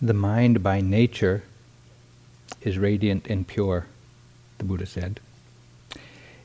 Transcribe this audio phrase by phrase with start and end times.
[0.00, 1.42] The mind by nature
[2.62, 3.86] is radiant and pure,
[4.58, 5.18] the Buddha said.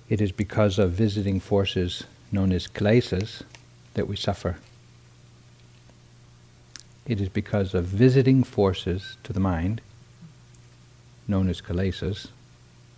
[0.09, 3.43] It is because of visiting forces known as klesas
[3.93, 4.57] that we suffer.
[7.05, 9.81] It is because of visiting forces to the mind,
[11.27, 12.29] known as klesas,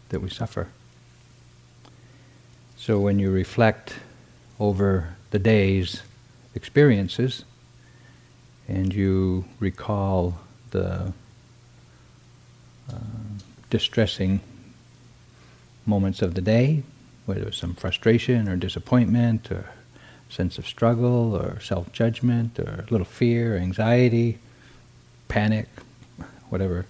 [0.07, 0.69] that we suffer.
[2.77, 3.95] So when you reflect
[4.57, 6.03] over the day's
[6.53, 7.43] experiences
[8.69, 10.39] and you recall
[10.71, 11.13] the
[12.91, 12.97] uh,
[13.69, 14.39] distressing
[15.85, 16.83] moments of the day,
[17.25, 19.69] whether it was some frustration or disappointment or
[20.29, 24.37] sense of struggle or self-judgment or a little fear, anxiety,
[25.27, 25.67] panic,
[26.49, 26.85] whatever,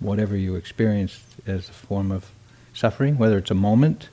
[0.00, 2.30] whatever you experienced as a form of
[2.72, 4.08] suffering, whether it's a moment,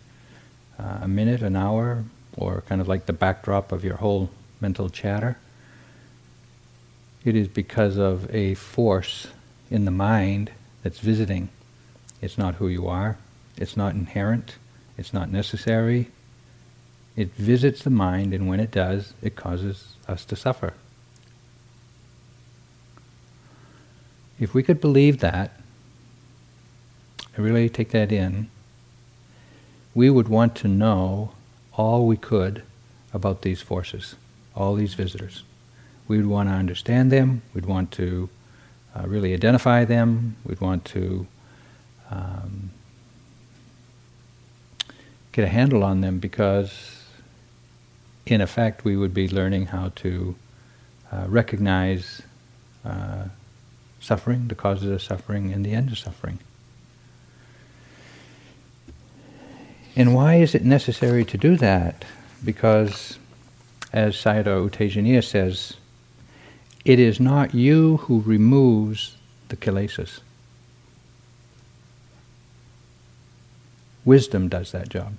[0.79, 2.03] uh, a minute, an hour,
[2.37, 4.29] or kind of like the backdrop of your whole
[4.59, 5.37] mental chatter.
[7.23, 9.27] It is because of a force
[9.69, 10.51] in the mind
[10.83, 11.49] that's visiting.
[12.21, 13.17] It's not who you are.
[13.57, 14.55] It's not inherent.
[14.97, 16.07] It's not necessary.
[17.15, 20.73] It visits the mind, and when it does, it causes us to suffer.
[24.39, 25.59] If we could believe that,
[27.35, 28.49] and really take that in,
[29.93, 31.31] we would want to know
[31.73, 32.63] all we could
[33.13, 34.15] about these forces,
[34.55, 35.43] all these visitors.
[36.11, 38.27] We would want to understand them, we'd want to
[38.93, 41.25] uh, really identify them, we'd want to
[42.09, 42.71] um,
[45.31, 47.01] get a handle on them because,
[48.25, 50.35] in effect, we would be learning how to
[51.13, 52.21] uh, recognize
[52.83, 53.23] uh,
[54.01, 56.39] suffering, the causes of suffering, and the end of suffering.
[59.95, 62.03] And why is it necessary to do that?
[62.43, 63.17] Because,
[63.93, 65.77] as Sayadaw U Tejaniya says,
[66.83, 69.15] it is not you who removes
[69.49, 70.19] the kilesas.
[74.03, 75.13] Wisdom does that job.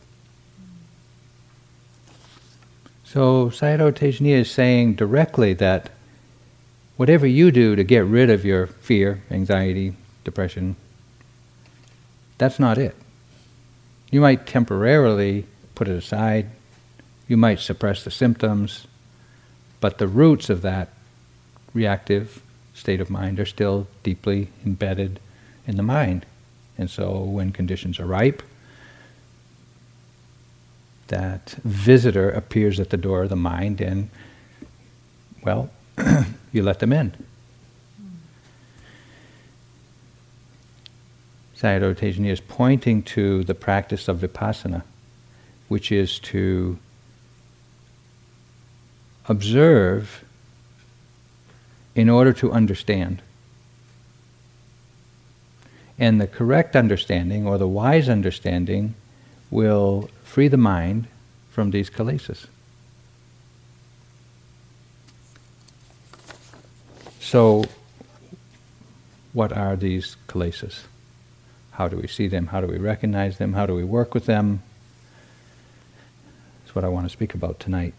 [3.05, 5.91] So Sayadaw Tejaniya is saying directly that
[6.97, 9.95] whatever you do to get rid of your fear, anxiety,
[10.25, 10.77] depression,
[12.39, 12.97] that's not it.
[14.11, 16.51] You might temporarily put it aside,
[17.29, 18.87] you might suppress the symptoms,
[19.81, 20.89] but the roots of that
[21.75, 22.43] reactive
[22.75, 25.21] state of mind are still deeply embedded
[25.67, 26.27] in the mind.
[26.79, 28.43] And so when conditions are ripe,
[31.09, 34.09] that visitor appears at the door of the mind and,
[35.43, 35.71] well,
[36.53, 37.13] you let them in.
[41.57, 44.83] Sayadaw Tejaniya is pointing to the practice of vipassana,
[45.69, 46.79] which is to
[49.29, 50.25] observe
[51.95, 53.23] in order to understand.
[55.99, 58.95] And the correct understanding, or the wise understanding,
[59.51, 61.07] will free the mind
[61.51, 62.47] from these kilesas.
[67.21, 67.65] So,
[69.33, 70.81] what are these kilesas?
[71.73, 72.49] How do we see them?
[72.49, 73.53] How do we recognize them?
[73.55, 74.63] How do we work with them?
[76.63, 77.95] That's what I want to speak about tonight.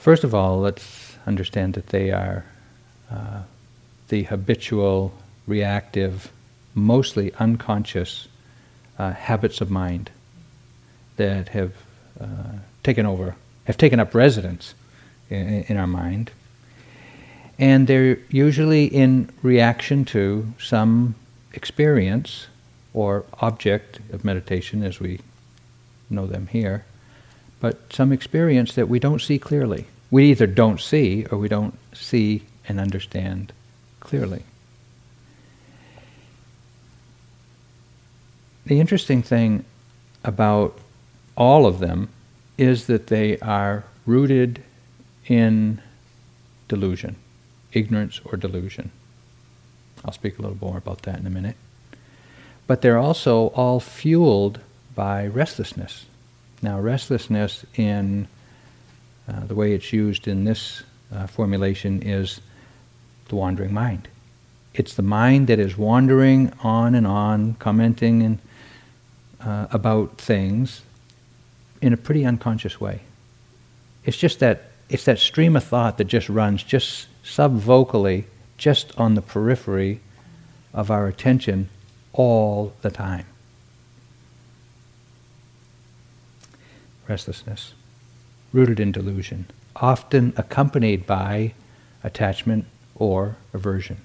[0.00, 2.46] First of all, let's understand that they are
[3.10, 3.42] uh,
[4.08, 5.12] the habitual,
[5.46, 6.32] reactive,
[6.74, 8.26] mostly unconscious
[8.98, 10.10] uh, habits of mind
[11.16, 11.74] that have
[12.18, 12.24] uh,
[12.82, 14.72] taken over, have taken up residence
[15.28, 16.30] in, in our mind.
[17.58, 21.14] And they're usually in reaction to some
[21.52, 22.46] experience
[22.94, 25.20] or object of meditation as we
[26.08, 26.86] know them here,
[27.60, 29.86] but some experience that we don't see clearly.
[30.10, 33.52] We either don't see or we don't see and understand
[34.00, 34.42] clearly.
[38.66, 39.64] The interesting thing
[40.24, 40.78] about
[41.36, 42.08] all of them
[42.58, 44.62] is that they are rooted
[45.26, 45.80] in
[46.68, 47.16] delusion
[47.72, 48.90] ignorance or delusion.
[50.04, 51.56] I'll speak a little more about that in a minute.
[52.66, 54.60] But they're also all fueled
[54.94, 56.06] by restlessness.
[56.62, 58.28] Now, restlessness, in
[59.28, 60.82] uh, the way it's used in this
[61.14, 62.40] uh, formulation, is
[63.28, 64.08] the wandering mind.
[64.74, 68.38] It's the mind that is wandering on and on, commenting and,
[69.40, 70.82] uh, about things
[71.80, 73.00] in a pretty unconscious way.
[74.04, 78.24] It's just that it's that stream of thought that just runs just subvocally,
[78.58, 80.00] just on the periphery
[80.74, 81.68] of our attention
[82.12, 83.24] all the time.
[87.10, 87.74] Restlessness.
[88.52, 91.54] rooted in delusion, often accompanied by
[92.04, 93.96] attachment or aversion.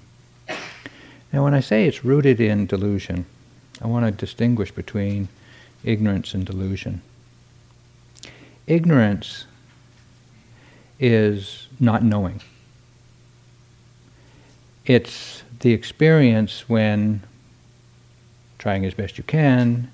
[1.32, 3.28] Now, when I say it's rooted in delusion,
[3.80, 5.28] I want to distinguish between
[5.84, 7.04] ignorance and delusion.
[8.66, 9.46] Ignorance
[11.00, 12.42] is not knowing.
[14.88, 17.22] It's the experience when
[18.58, 19.92] trying as best you can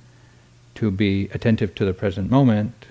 [0.76, 2.86] to be attentive to the present moment,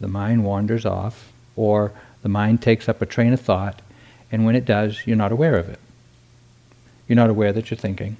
[0.00, 3.80] the mind wanders off, or the mind takes up a train of thought,
[4.30, 5.78] and when it does, you're not aware of it.
[7.08, 8.16] You're not aware that you're thinking.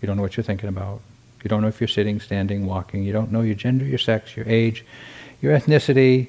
[0.00, 1.00] You don't know what you're thinking about.
[1.42, 3.02] You don't know if you're sitting, standing, walking.
[3.02, 4.84] You don't know your gender, your sex, your age,
[5.42, 6.28] your ethnicity.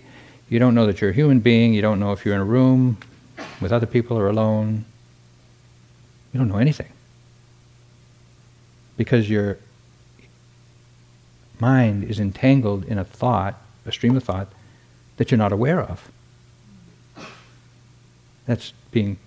[0.49, 1.73] You don't know that you're a human being.
[1.73, 2.97] You don't know if you're in a room
[3.61, 4.85] with other people or alone.
[6.33, 6.89] You don't know anything.
[8.95, 9.57] Because your
[11.59, 14.47] mind is entangled in a thought, a stream of thought,
[15.17, 16.09] that you're not aware of.
[18.45, 19.17] That's being,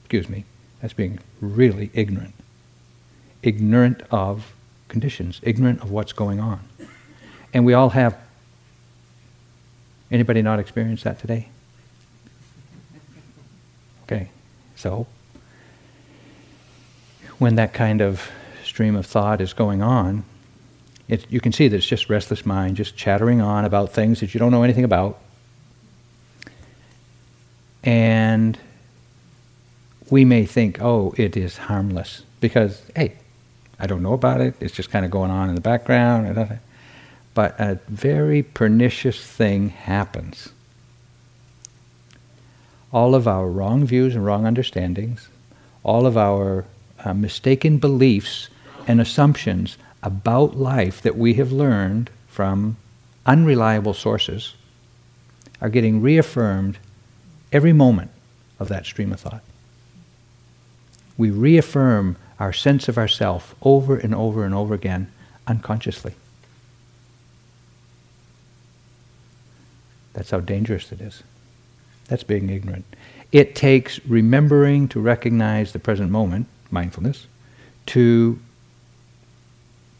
[0.00, 0.44] excuse me,
[0.80, 2.34] that's being really ignorant.
[3.42, 4.52] Ignorant of
[4.88, 6.60] conditions, ignorant of what's going on.
[7.52, 8.16] And we all have.
[10.10, 11.48] Anybody not experienced that today?
[14.04, 14.30] Okay,
[14.74, 15.06] so
[17.38, 18.30] when that kind of
[18.64, 20.24] stream of thought is going on,
[21.08, 24.34] it, you can see that it's just restless mind, just chattering on about things that
[24.34, 25.18] you don't know anything about.
[27.82, 28.58] And
[30.10, 33.14] we may think, oh, it is harmless because, hey,
[33.78, 34.54] I don't know about it.
[34.60, 36.58] It's just kind of going on in the background.
[37.34, 40.50] But a very pernicious thing happens.
[42.92, 45.28] All of our wrong views and wrong understandings,
[45.84, 46.64] all of our
[47.04, 48.48] uh, mistaken beliefs
[48.86, 52.76] and assumptions about life that we have learned from
[53.26, 54.54] unreliable sources
[55.60, 56.78] are getting reaffirmed
[57.52, 58.10] every moment
[58.58, 59.42] of that stream of thought.
[61.16, 65.10] We reaffirm our sense of ourself over and over and over again
[65.46, 66.14] unconsciously.
[70.12, 71.22] That's how dangerous it is.
[72.08, 72.84] That's being ignorant.
[73.32, 77.26] It takes remembering to recognize the present moment, mindfulness,
[77.86, 78.38] to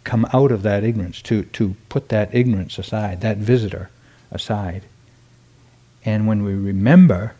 [0.08, 3.90] come out of that ignorance, to, to put that ignorance aside, that visitor
[4.31, 4.82] aside.
[6.02, 7.34] And when we remember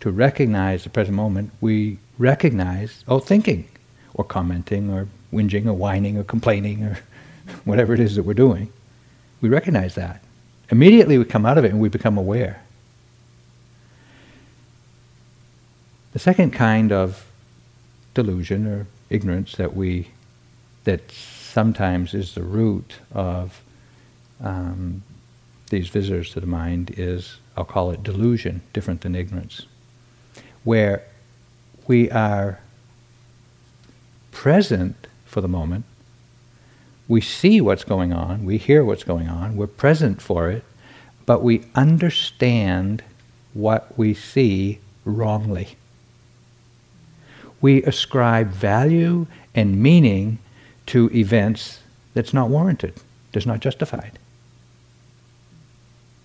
[0.00, 3.66] to recognize the present moment, we recognize, oh, thinking,
[4.12, 6.98] or commenting, or whinging, or whining, or complaining, or
[7.64, 8.70] whatever it is that we're doing.
[9.40, 10.22] We recognize that.
[10.70, 12.62] Immediately we come out of it and we become aware.
[16.12, 17.24] The second kind of
[18.12, 20.08] delusion or ignorance that we
[20.84, 21.00] that
[21.58, 23.60] sometimes is the root of
[24.40, 25.02] um,
[25.70, 29.66] these visitors to the mind is I'll call it delusion, different than ignorance,
[30.62, 31.02] where
[31.88, 32.60] we are
[34.30, 35.84] present for the moment.
[37.08, 40.62] We see what's going on, we hear what's going on, we're present for it,
[41.26, 43.02] but we understand
[43.52, 45.76] what we see wrongly.
[47.60, 49.26] We ascribe value
[49.56, 50.38] and meaning
[50.88, 51.80] to events
[52.14, 52.94] that's not warranted,
[53.32, 54.18] that's not justified.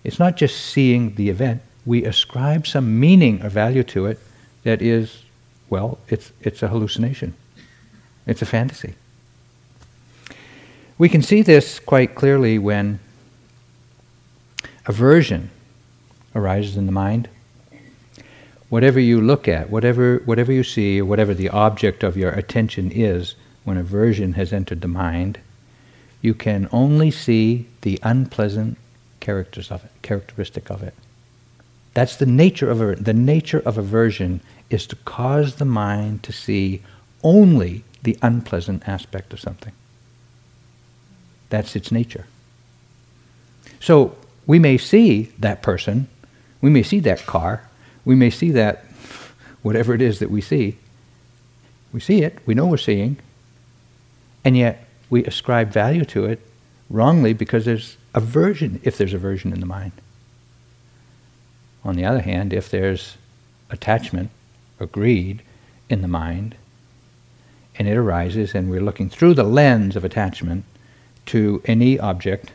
[0.02, 4.18] It's not just seeing the event, we ascribe some meaning or value to it
[4.62, 5.22] that is,
[5.70, 7.34] well, it's, it's a hallucination.
[8.26, 8.94] It's a fantasy.
[10.96, 13.00] We can see this quite clearly when
[14.86, 15.50] aversion
[16.34, 17.28] arises in the mind.
[18.68, 22.90] Whatever you look at, whatever, whatever you see, or whatever the object of your attention
[22.90, 25.38] is, when aversion has entered the mind,
[26.22, 28.78] you can only see the unpleasant
[29.20, 30.94] characters of it, characteristic of it.
[31.94, 33.04] That's the nature of it.
[33.04, 36.82] The nature of aversion is to cause the mind to see
[37.22, 39.72] only the unpleasant aspect of something.
[41.50, 42.26] That's its nature.
[43.80, 44.16] So
[44.46, 46.08] we may see that person,
[46.60, 47.68] we may see that car,
[48.04, 48.84] we may see that
[49.62, 50.78] whatever it is that we see.
[51.92, 53.18] We see it, we know we're seeing,
[54.44, 56.40] and yet we ascribe value to it
[56.90, 59.92] wrongly because there's aversion, if there's aversion in the mind.
[61.84, 63.16] On the other hand, if there's
[63.70, 64.30] attachment
[64.80, 65.42] or greed
[65.88, 66.54] in the mind,
[67.76, 70.64] and it arises, and we're looking through the lens of attachment
[71.26, 72.52] to any object,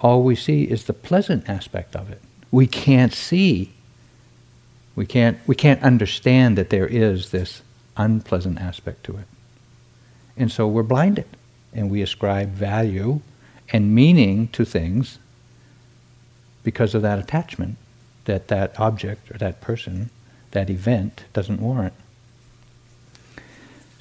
[0.00, 2.20] all we see is the pleasant aspect of it.
[2.50, 3.72] We can't see,
[4.94, 7.62] we can't, we can't understand that there is this
[7.96, 9.26] unpleasant aspect to it.
[10.40, 11.26] And so we're blinded
[11.74, 13.20] and we ascribe value
[13.74, 15.18] and meaning to things
[16.64, 17.76] because of that attachment
[18.24, 20.08] that that object or that person,
[20.52, 21.92] that event doesn't warrant.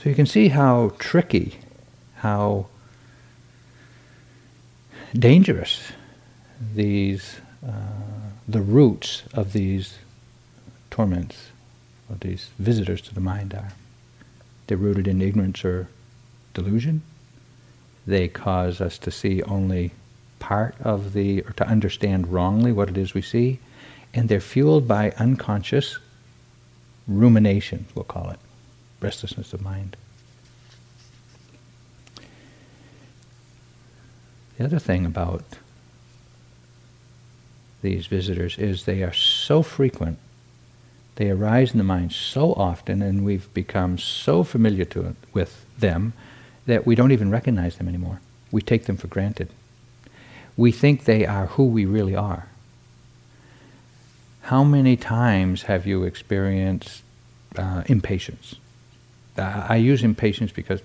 [0.02, 1.60] So you can see how tricky,
[2.16, 2.68] how
[5.14, 5.92] dangerous
[6.74, 7.72] these, uh,
[8.48, 9.98] the roots of these
[10.90, 11.48] torments,
[12.10, 13.74] of these visitors to the mind are.
[14.68, 15.90] They're rooted in ignorance or
[16.54, 17.02] delusion.
[18.08, 19.92] They cause us to see only
[20.40, 23.60] part of the, or to understand wrongly what it is we see.
[24.14, 26.00] And they're fueled by unconscious
[27.08, 28.40] rumination, we'll call it,
[29.02, 29.96] restlessness of mind.
[34.58, 35.44] The other thing about
[37.82, 40.18] these visitors is they are so frequent,
[41.16, 45.66] they arise in the mind so often, and we've become so familiar to it, with
[45.78, 46.14] them
[46.70, 48.22] that we don't even recognize them anymore.
[48.52, 49.50] We take them for granted.
[50.56, 52.48] We think they are who we really are.
[54.44, 57.04] How many times have you experienced
[57.56, 58.56] uh, impatience?
[59.38, 60.82] Uh, I use impatience because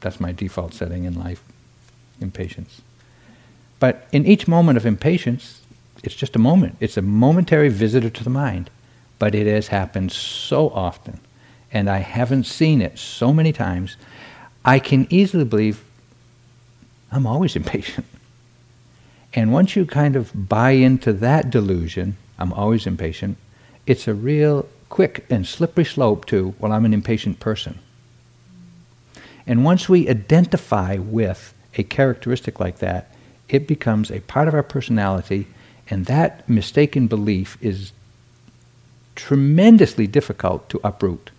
[0.00, 1.42] that's my default setting in life
[2.20, 2.80] impatience.
[3.80, 5.60] But in each moment of impatience,
[6.02, 6.76] it's just a moment.
[6.80, 8.70] It's a momentary visitor to the mind.
[9.18, 11.18] But it has happened so often,
[11.72, 13.96] and I haven't seen it so many times,
[14.68, 15.82] I can easily believe
[17.10, 18.04] I'm always impatient.
[19.32, 23.38] And once you kind of buy into that delusion, I'm always impatient,
[23.86, 27.78] it's a real quick and slippery slope to, well, I'm an impatient person.
[29.46, 33.10] And once we identify with a characteristic like that,
[33.48, 35.46] it becomes a part of our personality,
[35.88, 37.92] and that mistaken belief is
[39.14, 41.30] tremendously difficult to uproot.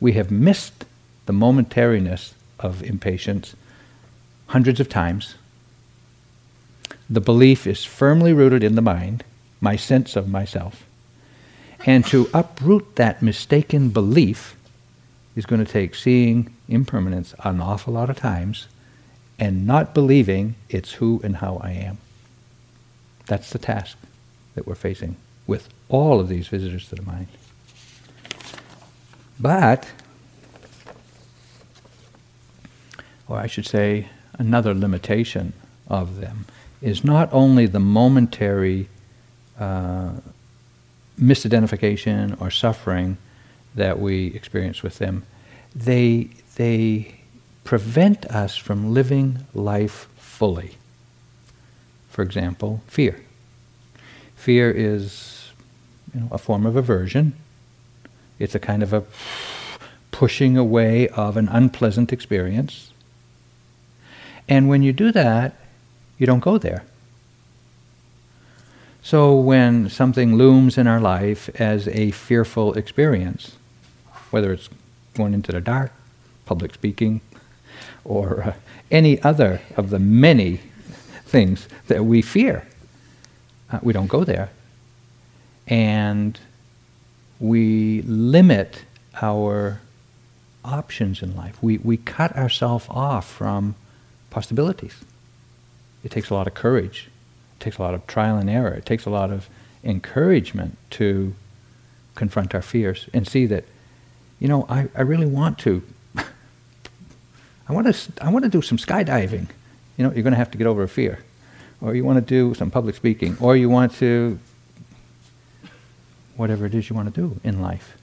[0.00, 0.85] We have missed
[1.26, 3.54] the momentariness of impatience
[4.48, 5.34] hundreds of times.
[7.10, 9.24] The belief is firmly rooted in the mind,
[9.60, 10.84] my sense of myself.
[11.84, 14.56] And to uproot that mistaken belief
[15.36, 18.66] is going to take seeing impermanence an awful lot of times
[19.38, 21.98] and not believing it's who and how I am.
[23.26, 23.98] That's the task
[24.54, 25.16] that we're facing
[25.46, 27.28] with all of these visitors to the mind.
[29.38, 29.88] But,
[33.28, 35.52] or I should say, another limitation
[35.88, 36.46] of them
[36.82, 38.88] is not only the momentary
[39.58, 40.12] uh,
[41.18, 43.16] misidentification or suffering
[43.74, 45.24] that we experience with them,
[45.74, 47.20] they, they
[47.64, 50.76] prevent us from living life fully.
[52.10, 53.20] For example, fear.
[54.36, 55.50] Fear is
[56.14, 57.34] you know, a form of aversion.
[58.38, 59.04] It's a kind of a
[60.10, 62.90] pushing away of an unpleasant experience.
[64.48, 65.54] And when you do that,
[66.18, 66.84] you don't go there.
[69.02, 73.56] So when something looms in our life as a fearful experience,
[74.30, 74.68] whether it's
[75.14, 75.92] going into the dark,
[76.44, 77.20] public speaking,
[78.04, 78.52] or uh,
[78.90, 80.60] any other of the many
[81.24, 82.66] things that we fear.
[83.70, 84.50] Uh, we don't go there.
[85.66, 86.38] And
[87.40, 88.84] we limit
[89.20, 89.80] our
[90.64, 91.60] options in life.
[91.62, 93.74] We, we cut ourselves off from
[94.36, 94.96] possibilities.
[96.04, 97.08] It takes a lot of courage.
[97.54, 98.74] It takes a lot of trial and error.
[98.74, 99.48] It takes a lot of
[99.82, 101.34] encouragement to
[102.14, 103.64] confront our fears and see that,
[104.38, 105.82] you know, I, I really want to
[107.68, 109.48] I want to, I want to do some skydiving.
[109.96, 111.20] You know, you're going to have to get over a fear.
[111.80, 113.38] Or you want to do some public speaking.
[113.40, 114.38] Or you want to,
[116.36, 117.96] whatever it is you want to do in life.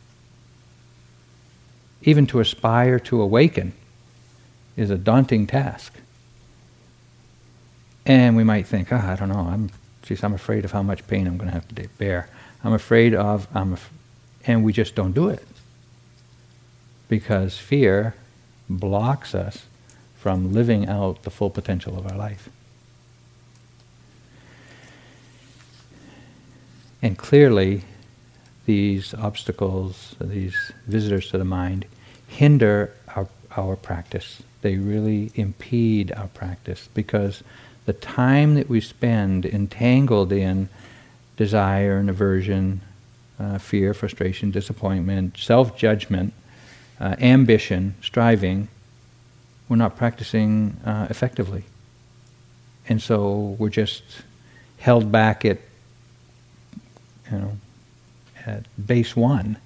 [2.01, 3.73] Even to aspire to awaken
[4.75, 5.93] is a daunting task.
[8.05, 9.69] And we might think, oh, I don't know, I'm,
[10.01, 12.27] geez, I'm afraid of how much pain I'm going to have to bear.
[12.63, 13.91] I'm afraid of, I'm af-,
[14.45, 15.45] and we just don't do it.
[17.07, 18.15] Because fear
[18.69, 19.65] blocks us
[20.17, 22.49] from living out the full potential of our life.
[27.01, 27.83] And clearly,
[28.65, 30.55] these obstacles, these
[30.87, 31.85] visitors to the mind,
[32.27, 34.41] hinder our, our practice.
[34.61, 37.43] They really impede our practice because
[37.85, 40.69] the time that we spend entangled in
[41.37, 42.81] desire and aversion,
[43.39, 46.33] uh, fear, frustration, disappointment, self judgment,
[46.99, 48.67] uh, ambition, striving,
[49.67, 51.63] we're not practicing uh, effectively.
[52.87, 54.03] And so we're just
[54.77, 55.57] held back at,
[57.31, 57.57] you know,
[58.45, 59.57] at base one,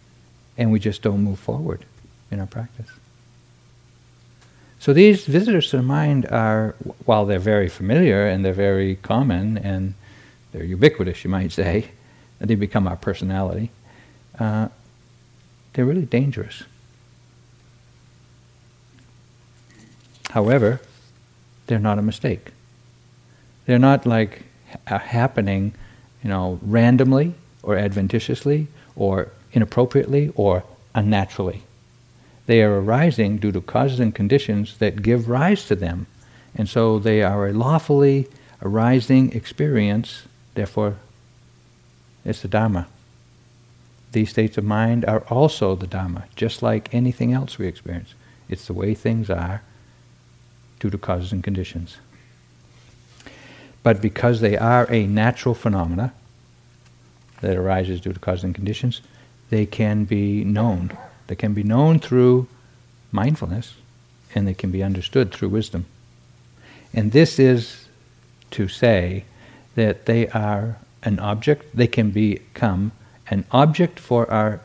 [0.58, 1.84] and we just don't move forward
[2.32, 2.90] in our practice.
[4.80, 9.58] So these visitors to the mind are, while they're very familiar and they're very common,
[9.58, 9.96] and
[10.52, 11.90] they're ubiquitous, you might say,
[12.40, 13.72] they become our personality,
[14.40, 14.70] uh,
[15.74, 16.64] they're really dangerous.
[20.30, 20.82] However,
[21.68, 22.52] they're not a mistake.
[23.66, 24.44] They're not like
[24.88, 25.74] ha- happening,
[26.24, 30.64] you know, randomly or adventitiously or inappropriately or
[30.96, 31.64] unnaturally.
[32.48, 36.08] They are arising due to causes and conditions that give rise to them.
[36.56, 38.28] And so they are a lawfully
[38.62, 40.24] arising experience,
[40.56, 40.96] therefore,
[42.26, 42.88] it's the Dharma.
[44.14, 48.16] These states of mind are also the Dharma, just like anything else we experience.
[48.50, 49.62] It's the way things are
[50.80, 51.98] due to causes and conditions.
[53.84, 56.14] But because they are a natural phenomena
[57.42, 59.02] that arises due to causes and conditions,
[59.50, 60.98] they can be known.
[61.28, 62.48] They can be known through
[63.12, 63.76] mindfulness,
[64.34, 65.86] and they can be understood through wisdom.
[66.94, 67.88] And this is
[68.52, 69.26] to say
[69.76, 72.92] that they are an object, they can become
[73.30, 74.62] an object for our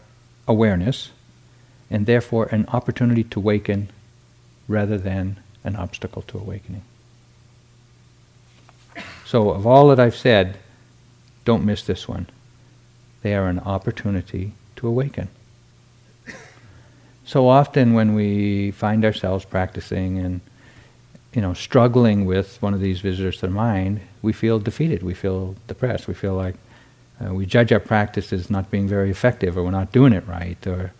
[0.48, 1.10] awareness,
[1.90, 3.90] and therefore an opportunity to awaken
[4.68, 6.82] rather than an obstacle to awakening.
[9.24, 10.58] So, of all that I've said,
[11.44, 12.28] don't miss this one.
[13.22, 15.28] They are an opportunity to awaken.
[17.32, 20.42] So often, when we find ourselves practicing and
[21.32, 25.02] you know struggling with one of these visitors to the mind, we feel defeated.
[25.02, 26.06] We feel depressed.
[26.06, 26.56] We feel like
[27.24, 30.28] uh, we judge our practice as not being very effective, or we're not doing it
[30.28, 30.92] right, or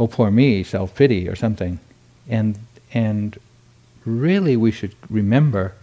[0.00, 1.78] oh poor me, self pity, or something.
[2.28, 2.58] And
[2.92, 3.38] and
[4.04, 5.74] really, we should remember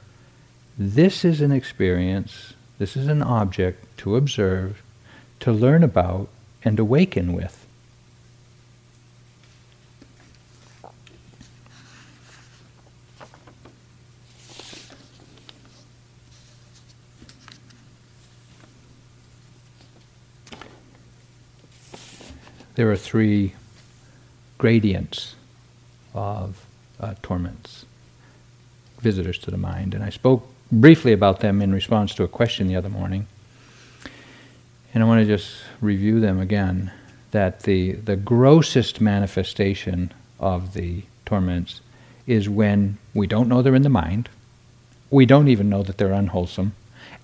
[0.78, 2.54] this is an experience.
[2.80, 4.84] This is an object to observe,
[5.40, 6.28] to learn about,
[6.66, 7.66] and awaken with.
[22.80, 23.54] There are three
[24.58, 25.36] gradients
[26.14, 26.66] of
[27.02, 27.86] uh, torments,
[29.02, 29.94] visitors to the mind.
[29.94, 33.28] And I spoke briefly about them in response to a question the other morning.
[34.94, 36.94] And I want to just review them again
[37.32, 41.82] that the, the grossest manifestation of the torments
[42.28, 44.30] is when we don't know they're in the mind,
[45.10, 46.72] we don't even know that they're unwholesome,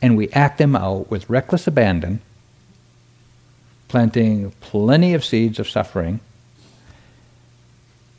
[0.01, 2.19] and we act them out with reckless abandon
[3.87, 6.19] planting plenty of seeds of suffering,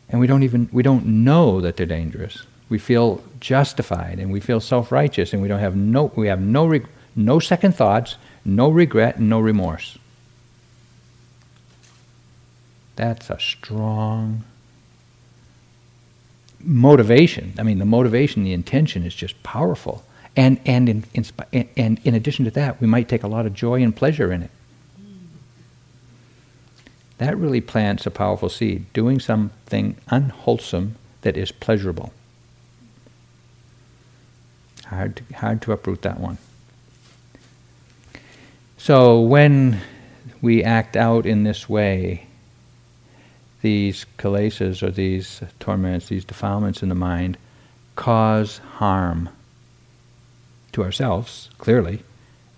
[0.09, 2.45] and we don't even we don't know that they're dangerous.
[2.69, 6.67] We feel justified and we feel self-righteous, and we don't have no we have no
[6.67, 9.99] reg- no second thoughts, no regret, and no remorse.
[12.97, 14.45] That's a strong
[16.61, 17.53] motivation.
[17.59, 20.05] I mean, the motivation, the intention is just powerful.
[20.35, 23.55] And, and, in, in, and in addition to that, we might take a lot of
[23.55, 24.51] joy and pleasure in it
[27.19, 32.13] that really plants a powerful seed, doing something unwholesome that is pleasurable.
[34.87, 36.39] Hard to, hard to uproot that one.
[38.77, 39.81] So when
[40.43, 42.27] we act out in this way,
[43.63, 47.39] these kilesas or these torments, these defilements in the mind,
[47.97, 49.31] cause harm
[50.73, 52.03] to ourselves, clearly,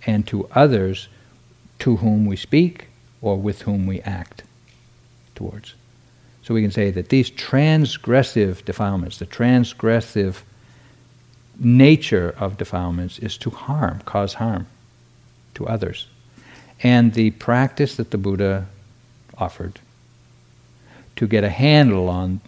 [0.05, 1.09] and to others
[1.79, 2.89] to whom we speak
[3.23, 4.43] or with whom we act
[5.39, 5.75] towards.
[6.43, 10.43] So we can say that these transgressive defilements, the transgressive
[11.59, 14.67] nature of defilements is to harm, cause harm
[15.55, 16.09] to others.
[16.83, 18.67] And the practice that the Buddha
[19.37, 19.79] offered
[21.17, 22.41] to get a handle on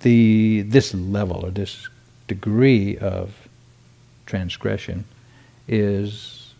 [0.00, 1.88] the this level or this
[2.26, 3.34] degree of
[4.26, 5.04] transgression
[5.66, 6.54] is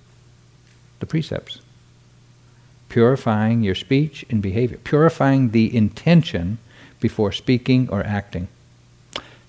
[1.00, 1.60] the precepts
[2.88, 6.58] purifying your speech and behavior, purifying the intention
[7.00, 8.48] before speaking or acting.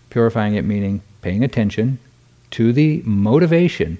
[0.09, 1.99] Purifying it meaning paying attention
[2.51, 3.97] to the motivation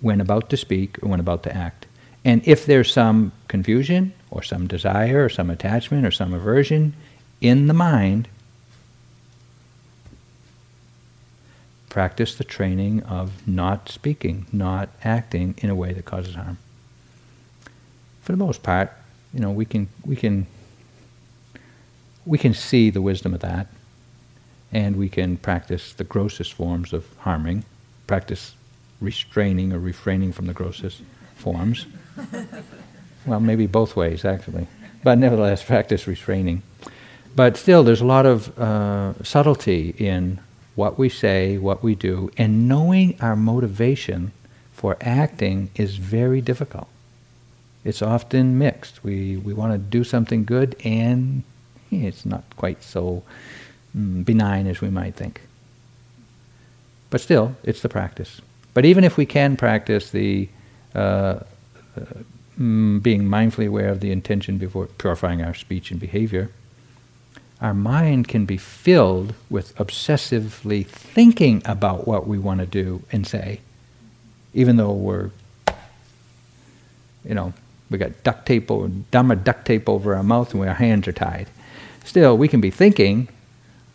[0.00, 1.86] when about to speak or when about to act.
[2.24, 6.94] And if there's some confusion or some desire or some attachment or some aversion
[7.40, 8.28] in the mind,
[11.88, 16.58] practice the training of not speaking, not acting in a way that causes harm
[18.28, 18.92] for the most part,
[19.32, 20.46] you know, we can we can
[22.26, 23.68] we can see the wisdom of that,
[24.70, 27.64] and we can practice the grossest forms of harming,
[28.06, 28.54] practice
[29.00, 31.00] restraining or refraining from the grossest
[31.36, 31.86] forms.
[33.26, 34.66] well, maybe both ways actually,
[35.02, 36.62] but nevertheless, practice restraining.
[37.34, 40.38] But still, there's a lot of uh, subtlety in
[40.74, 44.32] what we say, what we do, and knowing our motivation
[44.74, 46.88] for acting is very difficult.
[47.88, 49.02] It's often mixed.
[49.02, 51.42] We, we want to do something good and
[51.90, 53.22] it's not quite so
[53.96, 55.40] mm, benign as we might think.
[57.08, 58.42] But still, it's the practice.
[58.74, 60.50] But even if we can practice the
[60.94, 61.40] uh, uh,
[62.60, 66.50] mm, being mindfully aware of the intention before purifying our speech and behavior,
[67.62, 73.26] our mind can be filled with obsessively thinking about what we want to do and
[73.26, 73.62] say,
[74.52, 75.30] even though we're,
[77.24, 77.54] you know,
[77.90, 81.12] we got duct tape or Dhamma duct tape over our mouth and our hands are
[81.12, 81.48] tied.
[82.04, 83.28] Still, we can be thinking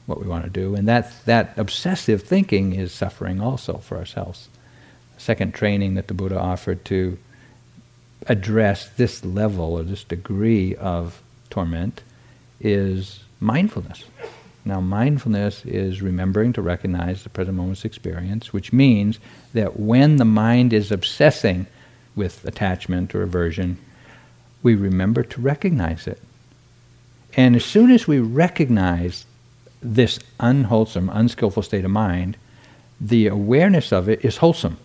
[0.06, 4.50] what we want to do, and that that obsessive thinking is suffering also for ourselves.
[5.18, 7.18] Second training that the Buddha offered to
[8.28, 12.02] address this level or this degree of torment
[12.60, 14.04] is mindfulness.
[14.66, 19.20] Now, mindfulness is remembering to recognize the present moment's experience, which means
[19.54, 21.68] that when the mind is obsessing
[22.16, 23.78] with attachment or aversion,
[24.62, 26.22] we remember to recognize it.
[27.36, 29.26] And as soon as we recognize
[29.82, 32.38] this unwholesome, unskillful state of mind,
[33.02, 34.78] the awareness of it is wholesome.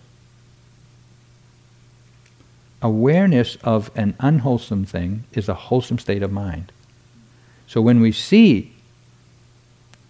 [2.81, 6.71] Awareness of an unwholesome thing is a wholesome state of mind.
[7.67, 8.73] So when we see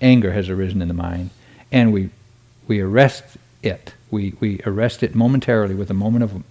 [0.02, 1.30] anger has arisen in the mind
[1.72, 2.10] and we,
[2.68, 3.24] we arrest
[3.62, 6.44] it, we, we arrest it momentarily with a moment of,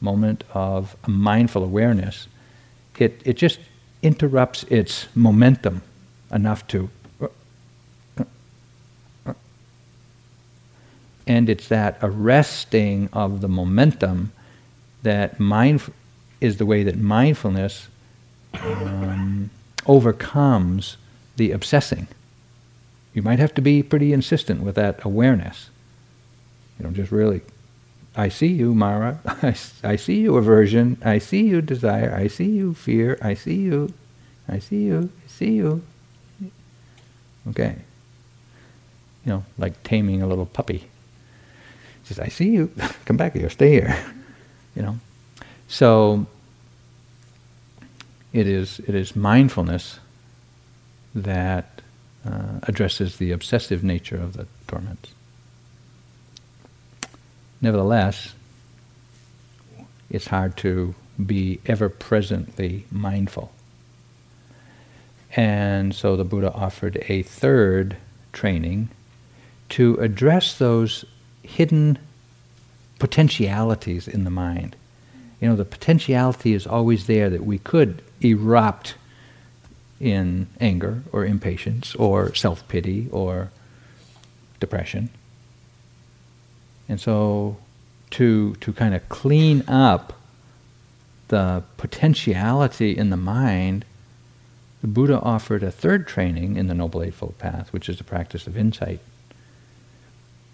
[0.00, 2.28] moment of mindful awareness,
[2.98, 3.58] it, it just
[4.02, 5.82] interrupts its momentum
[6.30, 6.90] enough to.
[11.26, 14.32] And it's that arresting of the momentum
[15.02, 15.82] that mind
[16.40, 17.88] is the way that mindfulness
[18.54, 19.50] um,
[19.86, 20.96] overcomes
[21.36, 22.06] the obsessing.
[23.12, 25.70] You might have to be pretty insistent with that awareness.
[26.78, 27.40] You know, just really,
[28.16, 29.20] I see you, Mara.
[29.26, 30.96] I, I see you, aversion.
[31.04, 32.14] I see you, desire.
[32.14, 33.18] I see you, fear.
[33.20, 33.92] I see you.
[34.48, 35.10] I see you.
[35.24, 35.82] I see you.
[37.48, 37.76] Okay.
[39.24, 40.78] You know, like taming a little puppy.
[40.78, 40.88] He
[42.04, 42.70] says, I see you.
[43.04, 43.50] Come back here.
[43.50, 43.96] Stay here.
[44.74, 44.98] You know.
[45.68, 46.26] So
[48.34, 50.00] it is, it is mindfulness
[51.14, 51.80] that
[52.26, 55.14] uh, addresses the obsessive nature of the torments.
[57.60, 58.34] Nevertheless,
[60.10, 63.52] it's hard to be ever presently mindful.
[65.34, 67.96] And so the Buddha offered a third
[68.32, 68.88] training
[69.70, 71.04] to address those
[71.42, 71.98] hidden
[72.98, 74.76] potentialities in the mind.
[75.40, 78.94] You know, the potentiality is always there that we could erupt
[80.00, 83.50] in anger or impatience or self pity or
[84.60, 85.10] depression.
[86.88, 87.56] And so
[88.10, 90.12] to, to kind of clean up
[91.28, 93.84] the potentiality in the mind,
[94.80, 98.46] the Buddha offered a third training in the Noble Eightfold Path, which is the practice
[98.46, 99.00] of insight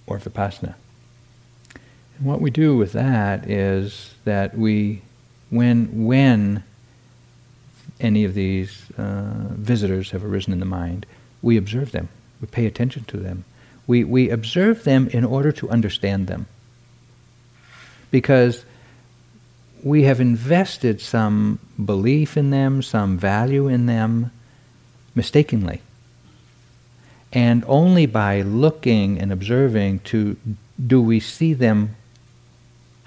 [0.06, 0.74] or vipassana.
[2.16, 5.02] And what we do with that is that we,
[5.50, 6.62] when, when
[8.00, 11.06] any of these uh, visitors have arisen in the mind,
[11.42, 12.08] we observe them.
[12.40, 13.44] We pay attention to them.
[13.92, 16.46] We, we observe them in order to understand them.
[18.10, 18.64] Because
[19.82, 24.30] we have invested some belief in them, some value in them,
[25.14, 25.82] mistakenly.
[27.34, 30.38] And only by looking and observing to
[30.86, 31.94] do we see them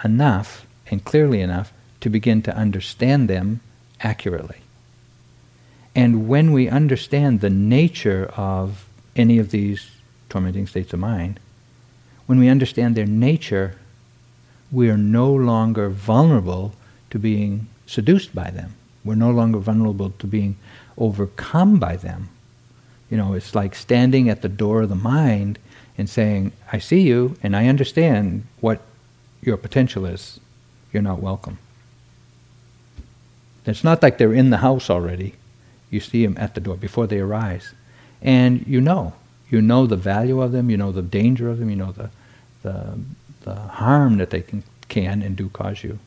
[0.04, 3.60] enough and clearly enough to begin to understand them
[4.02, 4.60] accurately.
[5.96, 9.95] And when we understand the nature of any of these
[10.36, 11.40] tormenting states of mind,
[12.26, 13.78] when we understand their nature,
[14.70, 16.74] we are no longer vulnerable
[17.10, 18.76] to being seduced by them.
[19.06, 20.58] We're no longer vulnerable to being
[20.98, 22.28] overcome by them.
[23.10, 25.58] You know, it's like standing at the door of the mind
[25.98, 28.82] and saying, I see you and I understand what
[29.42, 30.42] your potential is.
[30.92, 31.60] You're not welcome.
[33.66, 35.36] It's not like they're in the house already.
[35.90, 37.74] You see them at the door before they arise.
[38.22, 39.14] And you know.
[39.50, 42.10] You know the value of them, you know the danger of them, you know the,
[42.64, 43.00] the,
[43.42, 46.00] the harm that they can, can and do cause you.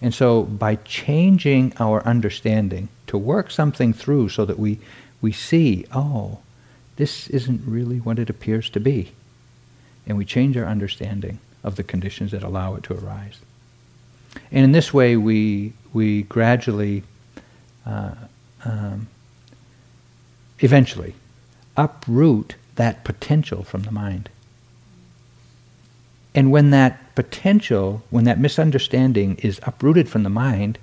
[0.00, 4.78] And so by changing our understanding to work something through so that we,
[5.20, 6.38] we see, oh,
[6.96, 9.12] this isn't really what it appears to be.
[10.06, 13.38] And we change our understanding of the conditions that allow it to arise.
[14.52, 17.02] And in this way, we, we gradually
[17.84, 18.14] uh,
[18.64, 19.08] um,
[20.60, 21.14] eventually
[21.76, 24.28] uproot that potential from the mind.
[26.34, 30.78] And when that potential, when that misunderstanding is uprooted from the mind,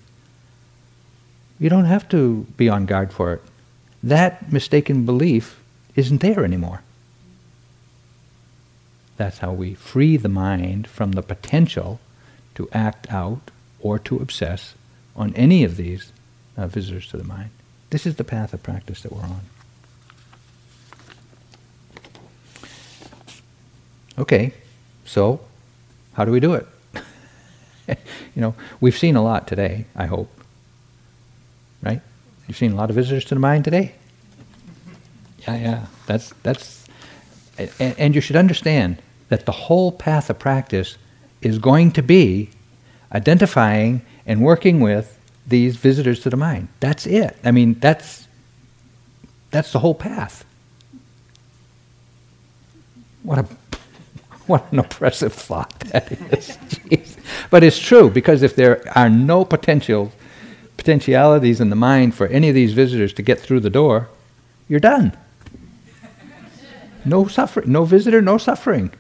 [1.60, 3.41] you don't have to be on guard for it.
[4.01, 5.62] That mistaken belief
[5.95, 6.82] isn't there anymore.
[9.15, 11.99] That's how we free the mind from the potential
[12.56, 14.73] to act out or to obsess
[15.15, 16.12] on any of these
[16.58, 17.51] uh, visitors to the mind.
[17.91, 19.41] This is the path of practice that we're on.
[24.17, 24.54] Okay,
[25.06, 25.39] so
[26.13, 26.67] how do we do it?
[27.88, 30.30] you know, we've seen a lot today, I hope.
[31.82, 32.02] Right?
[32.47, 33.93] You've seen a lot of visitors to the mind today.
[35.39, 35.86] Yeah, yeah.
[36.06, 36.86] That's that's
[37.58, 40.97] and, and you should understand that the whole path of practice
[41.41, 42.49] is going to be
[43.12, 46.69] identifying and working with these visitors to the mind.
[46.80, 47.36] That's it.
[47.43, 48.28] I mean, that's
[49.52, 50.45] that's the whole path.
[53.23, 53.47] What a
[54.47, 56.58] what an oppressive thought that is.
[57.49, 60.12] But it's true because if there are no potential
[60.77, 64.10] potentialities in the mind for any of these visitors to get through the door,
[64.67, 65.15] you're done.
[67.06, 68.91] No suffering, no visitor, no suffering.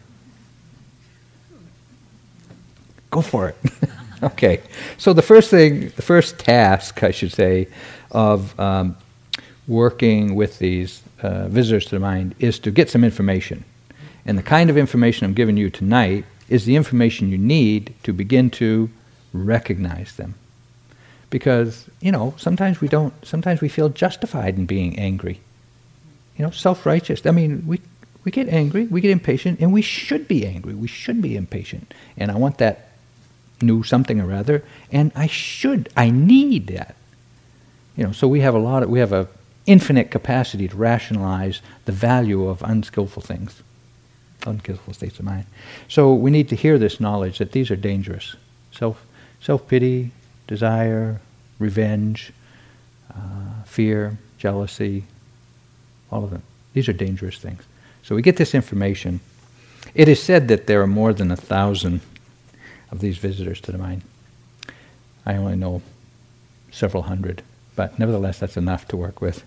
[3.11, 3.57] Go for it.
[4.23, 4.61] okay.
[4.97, 7.67] So the first thing, the first task, I should say,
[8.11, 8.97] of um,
[9.67, 13.63] working with these uh, visitors to the mind is to get some information.
[14.25, 18.13] And the kind of information I'm giving you tonight is the information you need to
[18.13, 18.89] begin to
[19.33, 20.35] recognize them.
[21.29, 25.41] Because, you know, sometimes we don't, sometimes we feel justified in being angry.
[26.37, 27.25] You know, self righteous.
[27.25, 27.81] I mean, we,
[28.23, 30.73] we get angry, we get impatient, and we should be angry.
[30.73, 31.93] We should be impatient.
[32.17, 32.89] And I want that
[33.61, 36.95] new something or other, and I should, I need that.
[37.95, 39.27] You know, so we have a lot of, we have a
[39.65, 43.63] infinite capacity to rationalize the value of unskillful things
[44.45, 45.45] unskillful states of mind.
[45.87, 48.35] So we need to hear this knowledge that these are dangerous.
[48.71, 49.03] Self,
[49.41, 50.11] self-pity,
[50.47, 51.21] desire,
[51.59, 52.31] revenge,
[53.11, 55.03] uh, fear, jealousy,
[56.11, 56.43] all of them.
[56.73, 57.63] These are dangerous things.
[58.03, 59.19] So we get this information.
[59.95, 62.01] It is said that there are more than a thousand
[62.91, 64.01] of these visitors to the mind.
[65.25, 65.81] I only know
[66.71, 67.41] several hundred,
[67.75, 69.43] but nevertheless, that's enough to work with.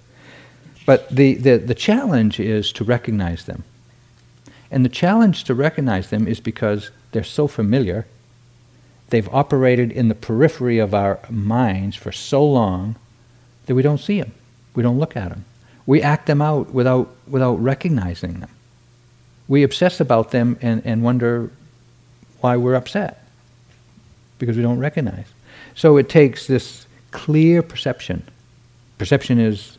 [0.87, 3.64] But the, the, the challenge is to recognize them.
[4.70, 8.07] And the challenge to recognize them is because they're so familiar.
[9.11, 12.96] They've operated in the periphery of our minds for so long
[13.66, 14.33] that we don't see them.
[14.74, 15.44] We don't look at them.
[15.87, 18.50] We act them out without, without recognizing them.
[19.48, 21.50] We obsess about them and, and wonder
[22.40, 23.24] why we're upset
[24.38, 25.26] because we don't recognize.
[25.74, 28.26] So it takes this clear perception.
[28.98, 29.79] Perception is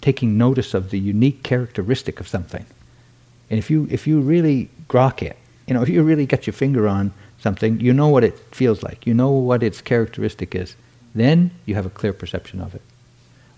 [0.00, 2.64] taking notice of the unique characteristic of something.
[3.50, 5.36] And if you if you really grok it,
[5.66, 8.82] you know, if you really get your finger on something, you know what it feels
[8.82, 9.06] like.
[9.06, 10.76] You know what its characteristic is.
[11.14, 12.82] Then you have a clear perception of it.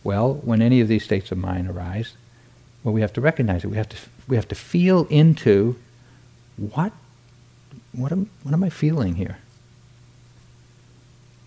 [0.02, 2.14] Well, when any of these states of mind arise,
[2.82, 3.68] well, we have to recognize it.
[3.68, 5.76] We have to we have to feel into
[6.56, 6.92] what
[7.92, 9.38] what am what am I feeling here?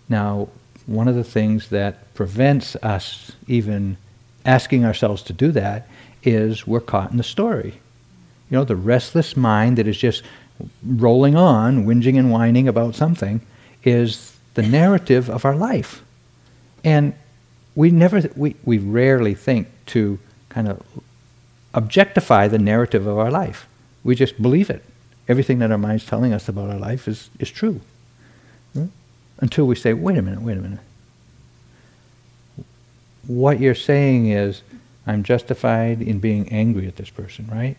[0.08, 0.48] Now,
[0.86, 3.96] one of the things that prevents us even
[4.44, 5.88] asking ourselves to do that
[6.22, 7.80] is we're caught in the story.
[8.50, 10.22] You know, the restless mind that is just
[10.84, 13.40] rolling on, whinging and whining about something,
[13.84, 16.02] is the narrative of our life.
[16.84, 17.14] And
[17.74, 20.82] we never, we, we rarely think to kind of
[21.74, 23.68] objectify the narrative of our life.
[24.02, 24.82] We just believe it.
[25.28, 27.80] Everything that our mind's telling us about our life is, is true.
[28.72, 28.86] Hmm?
[29.38, 30.78] Until we say, wait a minute, wait a minute.
[33.26, 34.62] What you're saying is,
[35.06, 37.76] I'm justified in being angry at this person, right?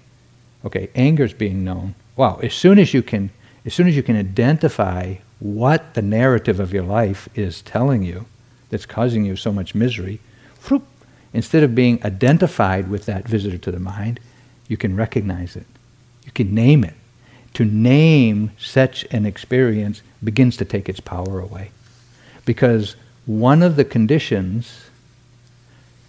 [0.67, 1.95] Okay, anger is being known.
[2.17, 3.29] Wow, as soon as you can
[3.65, 8.25] as soon as you can identify what the narrative of your life is telling you
[8.69, 10.19] that's causing you so much misery,
[10.67, 10.85] whoop,
[11.33, 14.19] instead of being identified with that visitor to the mind,
[14.67, 15.65] you can recognize it.
[16.25, 16.95] You can name it.
[17.53, 21.71] To name such an experience begins to take its power away.
[22.43, 24.89] Because one of the conditions,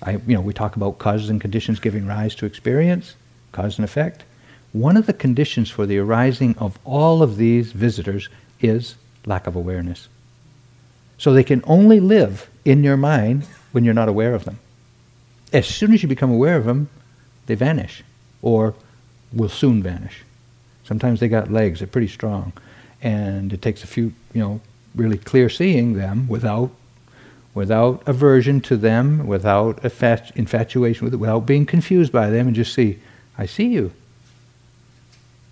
[0.03, 3.15] I, you know, we talk about causes and conditions giving rise to experience,
[3.53, 4.25] cause and effect.
[4.73, 8.29] One of the conditions for the arising of all of these visitors
[8.61, 10.09] is lack of awareness.
[11.17, 14.59] So they can only live in your mind when you're not aware of them.
[15.53, 16.89] As soon as you become aware of them,
[17.47, 18.05] they vanish
[18.43, 18.75] or
[19.33, 20.23] will soon vanish.
[20.85, 22.53] Sometimes they got legs, they're pretty strong.
[23.03, 24.61] And it takes a few, you know,
[24.95, 26.71] really clear seeing them without
[27.55, 32.73] without aversion to them, without infatuation with it, without being confused by them, and just
[32.73, 32.99] see,
[33.37, 33.93] I see you.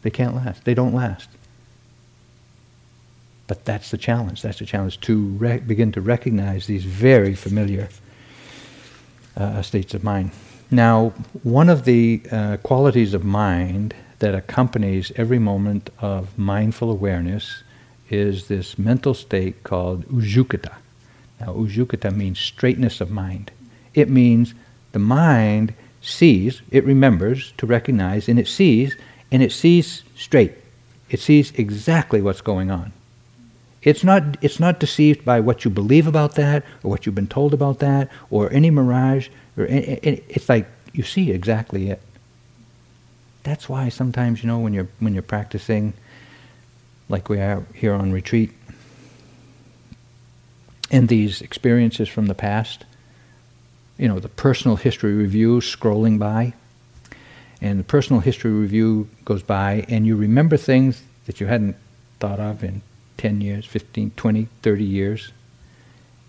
[0.07, 0.64] They can't last.
[0.64, 1.29] They don't last.
[3.49, 4.40] But that's the challenge.
[4.40, 7.88] That's the challenge to re- begin to recognize these very familiar
[9.37, 10.31] uh, states of mind.
[10.71, 17.64] Now, one of the uh, qualities of mind that accompanies every moment of mindful awareness
[18.09, 20.75] is this mental state called ujjukata.
[21.40, 23.51] Now, ujjukata means straightness of mind.
[23.92, 24.55] It means
[24.92, 28.95] the mind sees, it remembers to recognize, and it sees,
[29.37, 30.55] and it sees straight.
[31.11, 32.94] It sees exactly what's going on.
[33.83, 37.27] It's not, it's not deceived by what you believe about that, or what you've been
[37.27, 39.29] told about that, or any mirage.
[39.59, 42.01] Or any, it's like you see exactly it.
[43.42, 45.92] That's why sometimes, you know, when you're, when you're practicing,
[47.11, 48.55] like we are here on retreat,
[50.90, 52.87] and these experiences from the past,
[53.99, 56.55] you know, the personal history review scrolling by,
[57.61, 61.77] and the personal history review goes by, and you remember things that you hadn't
[62.21, 62.83] thought of in
[63.16, 65.33] 10 years, 15, 20, 30 years,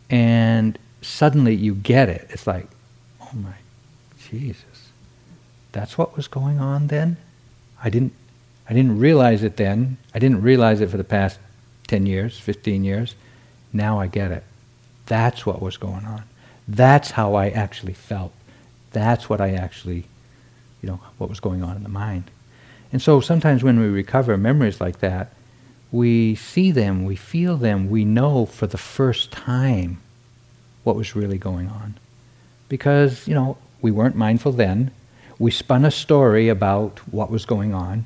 [0.09, 2.27] and suddenly you get it.
[2.29, 2.67] It's like,
[3.21, 3.53] oh my
[4.29, 4.89] Jesus,
[5.71, 7.17] that's what was going on then?
[7.81, 8.13] I didn't,
[8.69, 9.97] I didn't realize it then.
[10.13, 11.39] I didn't realize it for the past
[11.87, 13.15] 10 years, 15 years.
[13.71, 14.43] Now I get it.
[15.05, 16.23] That's what was going on.
[16.67, 18.33] That's how I actually felt.
[18.91, 20.05] That's what I actually,
[20.81, 22.25] you know, what was going on in the mind.
[22.91, 25.33] And so sometimes when we recover memories like that,
[25.91, 29.99] we see them, we feel them, we know for the first time
[30.83, 31.95] what was really going on.
[32.69, 34.91] Because, you know, we weren't mindful then.
[35.39, 38.05] We spun a story about what was going on,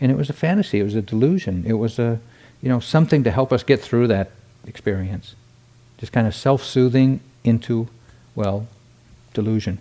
[0.00, 2.20] and it was a fantasy, it was a delusion, it was a,
[2.60, 4.30] you know, something to help us get through that
[4.66, 5.34] experience.
[5.98, 7.88] Just kind of self soothing into
[8.34, 8.66] well,
[9.34, 9.78] delusion.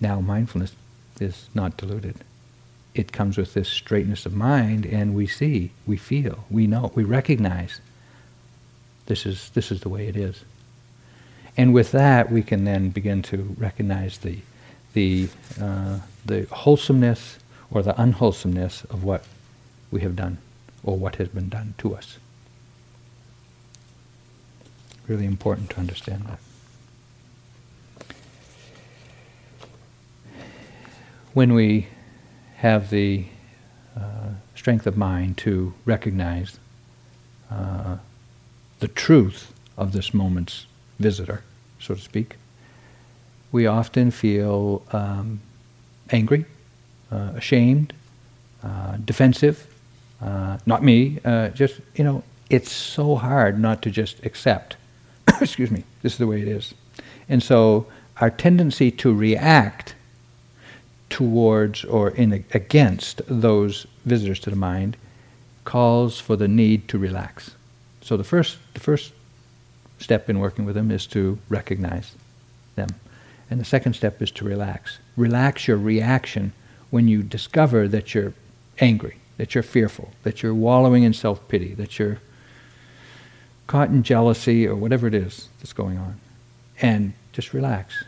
[0.00, 0.72] Now, mindfulness
[1.20, 2.16] is not deluded.
[2.94, 7.04] It comes with this straightness of mind, and we see, we feel, we know, we
[7.04, 7.80] recognize
[9.06, 10.44] this is, this is the way it is.
[11.56, 14.38] And with that, we can then begin to recognize the,
[14.94, 15.28] the,
[15.60, 17.38] uh, the wholesomeness
[17.70, 19.24] or the unwholesomeness of what
[19.90, 20.38] we have done
[20.82, 22.18] or what has been done to us.
[25.06, 26.38] Really important to understand that.
[31.32, 31.86] When we
[32.56, 33.24] have the
[33.96, 36.58] uh, strength of mind to recognize
[37.50, 37.96] uh,
[38.80, 40.66] the truth of this moment's
[40.98, 41.42] visitor,
[41.78, 42.36] so to speak,
[43.52, 45.40] we often feel um,
[46.10, 46.44] angry,
[47.10, 47.92] uh, ashamed,
[48.62, 49.66] uh, defensive.
[50.20, 54.76] Uh, not me, uh, just, you know, it's so hard not to just accept
[55.40, 56.74] excuse me, this is the way it is.
[57.28, 57.86] And so
[58.18, 59.94] our tendency to react
[61.10, 64.96] towards or in against those visitors to the mind
[65.64, 67.50] calls for the need to relax.
[68.00, 69.12] So the first the first
[69.98, 72.12] step in working with them is to recognize
[72.74, 72.88] them.
[73.50, 74.98] And the second step is to relax.
[75.16, 76.52] Relax your reaction
[76.90, 78.32] when you discover that you're
[78.78, 82.20] angry, that you're fearful, that you're wallowing in self-pity, that you're
[83.66, 86.18] caught in jealousy or whatever it is that's going on.
[86.80, 88.04] And just relax.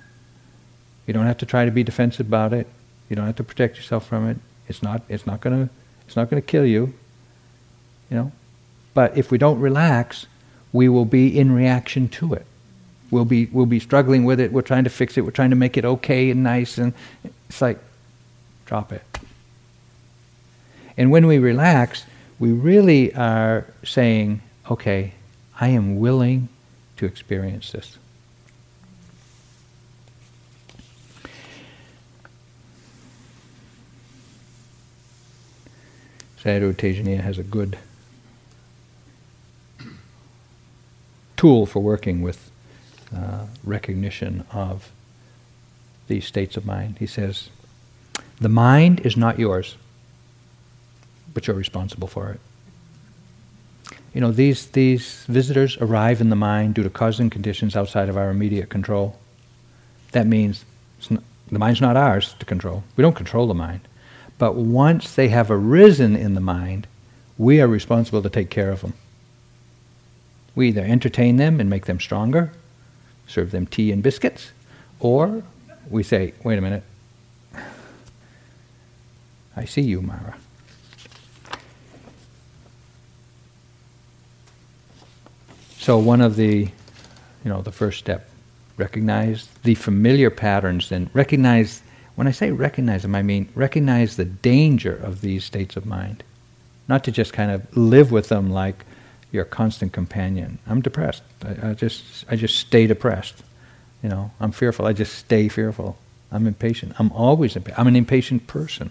[1.07, 2.67] You don't have to try to be defensive about it.
[3.09, 4.37] You don't have to protect yourself from it.
[4.69, 5.69] It's not it's not gonna
[6.07, 6.95] it's not gonna kill you.
[8.11, 8.33] You know?
[8.95, 10.27] But if we don't relax,
[10.73, 12.47] we will be in reaction to it.
[13.11, 15.57] We'll be we'll be struggling with it, we're trying to fix it, we're trying to
[15.57, 16.95] make it okay and nice and
[17.49, 17.79] it's like
[18.67, 19.03] drop it.
[20.97, 22.05] And when we relax,
[22.39, 25.13] we really are saying, okay,
[25.61, 26.49] I am willing
[26.97, 27.99] to experience this.
[36.43, 37.79] Sayadaw Tejaniya has a good
[41.37, 42.51] tool for working with
[43.15, 44.91] uh, recognition of
[46.09, 46.99] these states of mind.
[46.99, 47.51] He says,
[48.41, 49.77] The mind is not yours,
[51.33, 52.41] but you're responsible for it
[54.15, 58.09] you know, these, these visitors arrive in the mind due to causes and conditions outside
[58.09, 59.19] of our immediate control.
[60.13, 60.65] That means
[61.09, 62.85] not, the mind's not ours to control.
[62.97, 63.81] We don't control the mind.
[64.43, 66.89] But once they have arisen in the mind,
[67.39, 68.95] we are responsible to take care of them.
[70.57, 72.51] We either entertain them and make them stronger,
[73.29, 74.51] serve them tea and biscuits,
[74.99, 75.45] or
[75.89, 76.83] we say, wait a minute,
[79.57, 80.35] I see you, Mara.
[85.79, 86.63] So one of the,
[87.45, 88.29] you know, the first step,
[88.77, 91.81] recognize the familiar patterns and recognize,
[92.15, 96.23] when I say recognize them, I mean recognize the danger of these states of mind.
[96.89, 98.85] not to just kind of live with them like
[99.31, 100.59] your constant companion.
[100.67, 101.23] I'm depressed.
[101.45, 103.43] I, I just I just stay depressed.
[104.03, 104.87] You know, I'm fearful.
[104.87, 105.97] I just stay fearful.
[106.31, 106.95] I'm impatient.
[106.99, 107.79] I'm always impatient.
[107.79, 108.91] I'm an impatient person.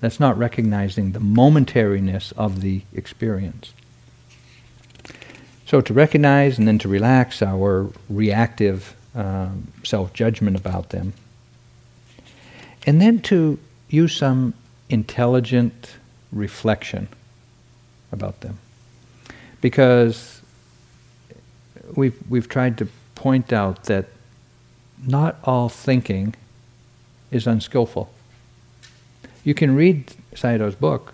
[0.00, 3.72] That's not recognizing the momentariness of the experience.
[5.66, 11.14] So to recognize and then to relax our reactive um, self-judgment about them,
[12.86, 13.58] and then to
[13.88, 14.54] use some
[14.88, 15.96] intelligent
[16.32, 17.08] reflection
[18.12, 18.58] about them,
[19.60, 20.40] because
[21.94, 24.06] we've we've tried to point out that
[25.06, 26.34] not all thinking
[27.30, 28.08] is unskillful.
[29.44, 31.12] You can read Sayadaw's book.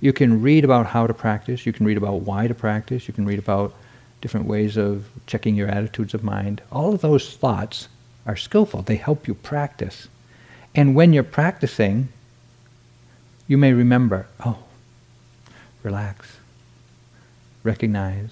[0.00, 1.66] You can read about how to practice.
[1.66, 3.08] You can read about why to practice.
[3.08, 3.74] You can read about
[4.20, 6.62] different ways of checking your attitudes of mind.
[6.70, 7.88] All of those thoughts
[8.26, 8.82] are skillful.
[8.82, 10.08] They help you practice.
[10.74, 12.08] And when you're practicing,
[13.48, 14.58] you may remember, oh,
[15.82, 16.36] relax,
[17.64, 18.30] recognize,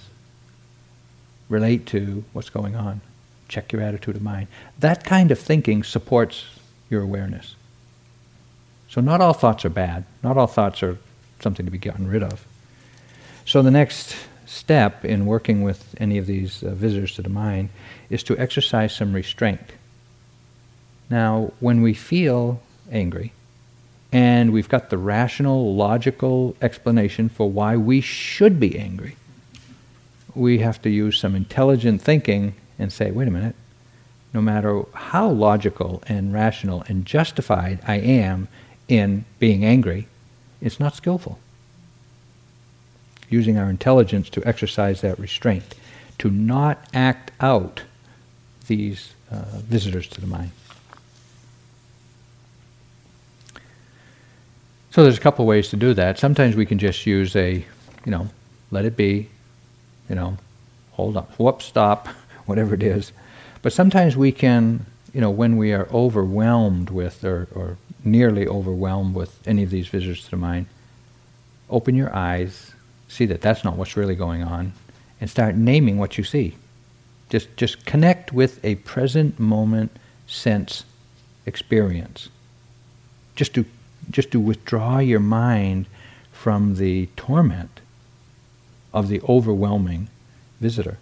[1.48, 3.00] relate to what's going on,
[3.48, 4.48] check your attitude of mind.
[4.78, 6.44] That kind of thinking supports
[6.90, 7.56] your awareness.
[8.88, 10.04] So not all thoughts are bad.
[10.22, 10.98] Not all thoughts are
[11.40, 12.46] something to be gotten rid of.
[13.44, 14.16] So the next
[14.46, 17.68] step in working with any of these uh, visitors to the mind
[18.08, 19.72] is to exercise some restraint.
[21.10, 23.32] Now, when we feel angry,
[24.12, 29.16] and we've got the rational, logical explanation for why we should be angry,
[30.34, 33.54] we have to use some intelligent thinking and say, wait a minute,
[34.32, 38.48] no matter how logical and rational and justified I am
[38.86, 40.06] in being angry,
[40.60, 41.38] it's not skillful.
[43.30, 45.74] Using our intelligence to exercise that restraint,
[46.18, 47.82] to not act out
[48.66, 50.52] these uh, visitors to the mind.
[54.90, 56.18] So there's a couple ways to do that.
[56.18, 57.64] Sometimes we can just use a,
[58.04, 58.28] you know,
[58.70, 59.28] let it be,
[60.08, 60.38] you know,
[60.92, 62.08] hold on, whoop, stop,
[62.46, 63.12] whatever it is.
[63.62, 69.14] But sometimes we can, you know, when we are overwhelmed with or, or nearly overwhelmed
[69.14, 70.66] with any of these visitors to the mind,
[71.68, 72.72] open your eyes,
[73.08, 74.72] see that that's not what's really going on,
[75.20, 76.56] and start naming what you see.
[77.28, 79.90] Just, just connect with a present moment
[80.26, 80.84] sense
[81.44, 82.28] experience.
[83.36, 83.64] Just to,
[84.10, 85.86] just to withdraw your mind
[86.32, 87.80] from the torment
[88.92, 90.08] of the overwhelming
[90.60, 90.98] visitor.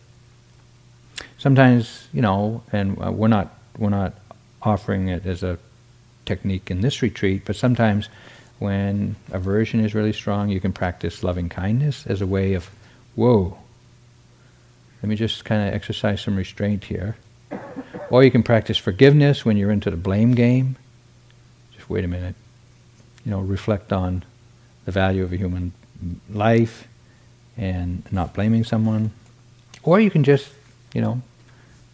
[1.39, 4.15] Sometimes, you know, and uh, we're not, we're not
[4.63, 5.59] offering it as a
[6.25, 8.09] technique in this retreat, but sometimes
[8.59, 12.71] when aversion is really strong, you can practice loving kindness as a way of,
[13.15, 13.57] whoa,
[15.03, 17.17] let me just kind of exercise some restraint here.
[18.11, 20.77] Or you can practice forgiveness when you're into the blame game.
[21.75, 22.35] Just wait a minute.
[23.27, 24.25] You know, reflect on
[24.87, 25.73] the value of a human
[26.33, 26.89] life
[27.59, 29.11] and not blaming someone.
[29.83, 30.49] Or you can just,
[30.95, 31.21] you know,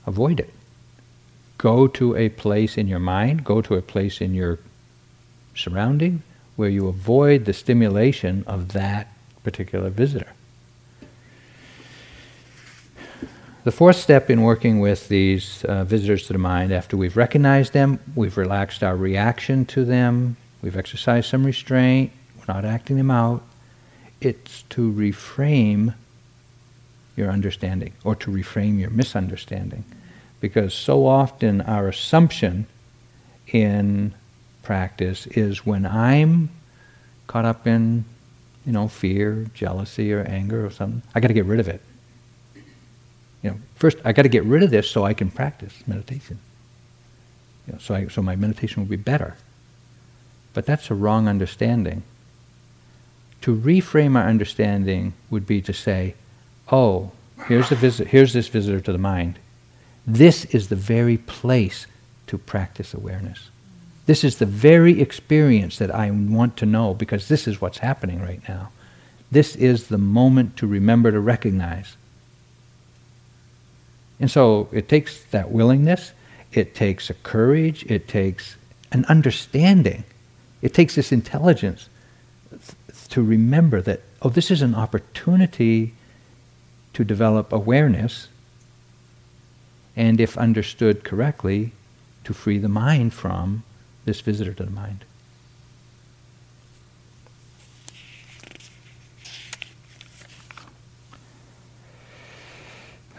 [0.07, 0.53] avoid it
[1.63, 4.59] go to a place in your mind, go to a place in your
[5.55, 6.21] surrounding
[6.57, 9.07] where you avoid the stimulation of that
[9.45, 10.33] particular visitor.
[13.63, 17.73] The fourth step in working with these uh, visitors to the mind, after we've recognized
[17.73, 23.11] them, we've relaxed our reaction to them, we've exercised some restraint, we're not acting them
[23.11, 23.43] out,
[24.21, 25.95] it's to reframe
[27.17, 29.85] your understanding or to reframe your misunderstanding
[30.41, 32.67] because so often our assumption
[33.49, 34.13] in
[34.63, 36.51] practice is when I'm
[37.27, 38.05] caught up in,
[38.67, 41.81] you know, fear, jealousy, or anger or something, I got to get rid of it.
[43.43, 46.39] You know, first I got to get rid of this so I can practice meditation.
[47.67, 49.37] You know, so, I, so my meditation will be better.
[50.55, 52.03] But that's a wrong understanding.
[53.43, 56.15] To reframe our understanding would be to say,
[56.71, 57.13] "Oh,
[57.49, 58.09] here's the visit.
[58.09, 59.39] Here's this visitor to the mind.
[60.07, 61.87] This is the very place
[62.27, 63.51] to practice awareness.
[64.07, 68.21] This is the very experience that I want to know because this is what's happening
[68.21, 68.71] right now.
[69.31, 71.97] This is the moment to remember to recognize.
[74.21, 76.13] And so it takes that willingness,
[76.53, 78.57] it takes a courage, it takes
[78.91, 80.05] an understanding,
[80.63, 81.89] it takes this intelligence
[83.09, 85.95] to remember that, oh, this is an opportunity
[86.95, 88.29] to develop awareness
[89.97, 91.73] and if understood correctly,
[92.25, 93.63] to free the mind from
[94.05, 95.05] this visitor to the mind.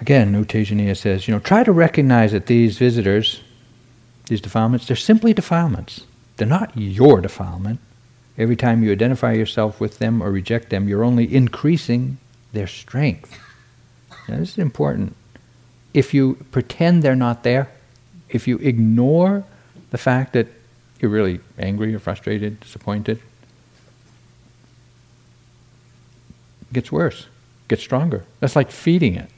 [0.02, 3.42] Again, U Tejaniya says, you know, try to recognize that these visitors,
[4.26, 6.06] these defilements, they're simply defilements.
[6.38, 7.80] They're not your defilement.
[8.38, 12.18] Every time you identify yourself with them or reject them, you're only increasing
[12.52, 13.40] their strength.
[14.28, 15.16] Now, this is important.
[15.94, 17.70] If you pretend they're not there,
[18.30, 19.44] if you ignore
[19.92, 20.48] the fact that
[21.00, 23.20] you're really angry or frustrated, disappointed,
[26.62, 27.28] it gets worse,
[27.68, 28.24] gets stronger.
[28.40, 29.30] That's like feeding it.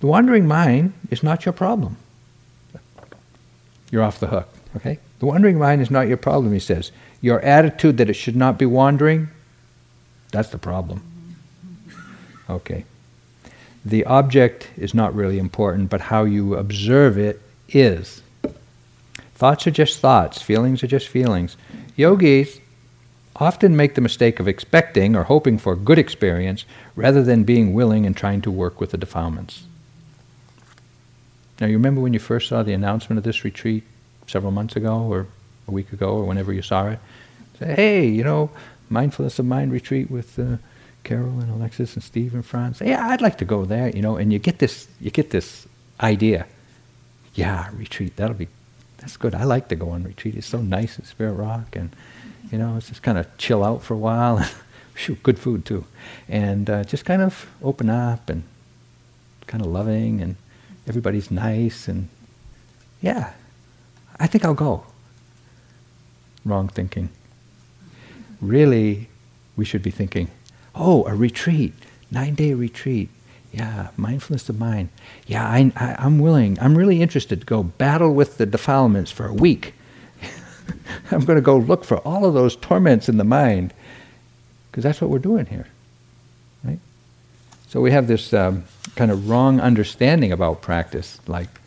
[0.00, 1.96] The wandering mind is not your problem.
[3.90, 4.98] You're off the hook, okay?
[5.18, 6.92] The wandering mind is not your problem, he says.
[7.20, 9.28] Your attitude that it should not be wandering,
[10.30, 11.02] that's the problem.
[12.50, 12.84] Okay.
[13.84, 18.22] The object is not really important, but how you observe it is.
[19.34, 21.56] Thoughts are just thoughts, feelings are just feelings.
[21.96, 22.60] Yogis
[23.36, 26.64] often make the mistake of expecting or hoping for good experience
[26.96, 29.64] rather than being willing and trying to work with the defilements.
[31.60, 33.84] Now, you remember when you first saw the announcement of this retreat?
[34.26, 35.26] Several months ago or
[35.68, 36.98] a week ago or whenever you saw it.
[37.58, 38.50] Say, hey, you know,
[38.88, 40.56] mindfulness of mind retreat with uh,
[41.04, 42.80] Carol and Alexis and Steve and Franz.
[42.80, 45.66] Yeah, I'd like to go there, you know, and you get this, you get this
[46.00, 46.46] idea.
[47.34, 48.48] Yeah, retreat, that'll be,
[48.98, 49.34] that's good.
[49.34, 50.34] I like to go on retreat.
[50.34, 51.94] It's so nice at Spirit Rock and,
[52.50, 54.44] you know, it's just kind of chill out for a while.
[54.94, 55.84] Shoot, good food too.
[56.28, 58.44] And uh, just kind of open up and
[59.46, 60.36] kind of loving and
[60.86, 62.08] everybody's nice and
[63.00, 63.32] yeah,
[64.18, 64.84] I think I'll go.
[66.44, 67.08] Wrong thinking.
[68.40, 69.08] Really,
[69.56, 70.30] we should be thinking,
[70.74, 71.74] oh, a retreat,
[72.10, 73.08] nine day retreat.
[73.52, 74.88] Yeah, mindfulness of mind.
[75.26, 79.26] Yeah, I, I, I'm willing, I'm really interested to go battle with the defilements for
[79.26, 79.74] a week.
[81.12, 83.72] I'm going to go look for all of those torments in the mind,
[84.70, 85.68] because that's what we're doing here.
[86.64, 86.80] Right?
[87.68, 88.64] So we have this um,
[88.96, 91.60] kind of wrong understanding about practice, like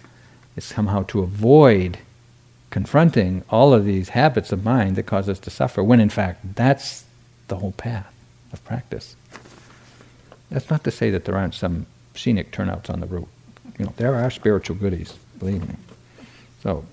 [0.58, 2.00] it's somehow to avoid
[2.70, 6.56] confronting all of these habits of mind that cause us to suffer, when in fact
[6.56, 7.06] that's
[7.48, 8.12] the whole path
[8.52, 9.16] of practice.
[10.50, 13.28] That's not to say that there aren't some scenic turnouts on the route.
[13.78, 15.76] You know, there are spiritual goodies, believe me.
[16.64, 16.86] So,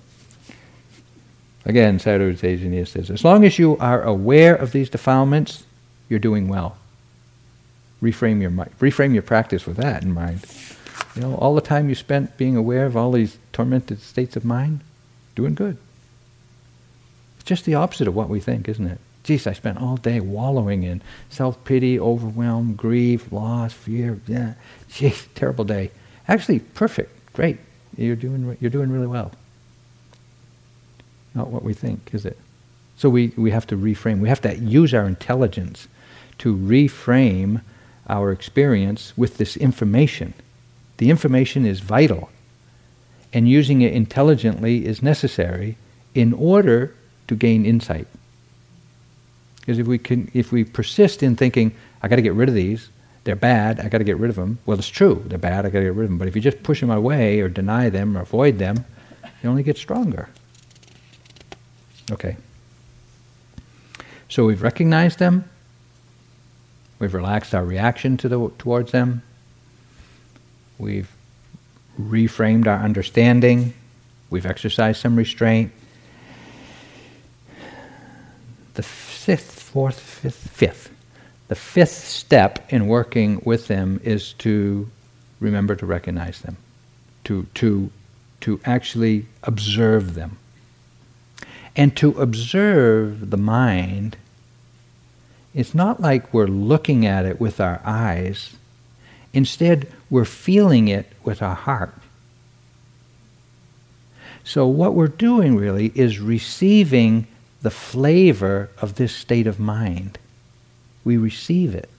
[1.65, 5.65] again, Sayadaw Tejaniya says, as long as you are aware of these defilements,
[6.09, 6.77] you're doing well.
[8.03, 10.45] Reframe your reframe your practice with that in mind.
[11.17, 14.45] You know, all the time you spent being aware of all these tormented states of
[14.45, 14.81] mind,
[15.35, 15.77] doing good.
[17.37, 18.99] It's just the opposite of what we think, isn't it?
[19.25, 24.21] Geez, I spent all day wallowing in self-pity, overwhelm, grief, loss, fear.
[24.27, 24.55] Yeah,
[24.91, 25.91] geez, terrible day.
[26.29, 27.59] Actually, perfect, great.
[27.97, 29.33] You're doing, you're doing really well.
[31.35, 32.39] Not what we think, is it?
[32.97, 34.21] So we, we have to reframe.
[34.21, 35.89] We have to use our intelligence
[36.39, 37.61] to reframe
[38.09, 40.35] our experience with this information.
[40.99, 42.31] The information is vital
[43.35, 45.77] and using it intelligently is necessary
[46.15, 46.95] in order
[47.27, 48.07] to gain insight.
[49.61, 52.55] Because if we can, if we persist in thinking, I got to get rid of
[52.55, 52.89] these,
[53.25, 54.59] they're bad, I got to get rid of them.
[54.67, 56.19] Well, it's true, they're bad, I got to get rid of them.
[56.19, 58.85] But if you just push them away or deny them or avoid them,
[59.43, 60.29] they only get stronger.
[62.13, 62.37] Okay.
[64.29, 65.49] So we've recognized them.
[66.99, 69.23] We've relaxed our reaction to the, towards them.
[70.79, 71.11] We've
[72.01, 73.75] reframed our understanding.
[74.31, 75.73] We've exercised some restraint.
[78.75, 80.91] The fifth, fourth, fifth, fifth.
[81.49, 84.91] The fifth step in working with them is to
[85.41, 86.57] remember to recognize them,
[87.25, 87.91] to, to,
[88.41, 90.39] to actually observe them.
[91.77, 94.17] And to observe the mind,
[95.55, 98.55] it's not like we're looking at it with our eyes.
[99.35, 101.93] Instead, we're feeling it with our heart.
[104.45, 107.27] So, what we're doing really is receiving
[107.61, 110.19] the flavor of this state of mind.
[111.05, 111.91] We receive it.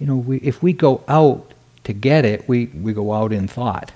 [0.00, 1.52] You know, we, if we go out
[1.84, 3.92] to get it, we, we go out in thought.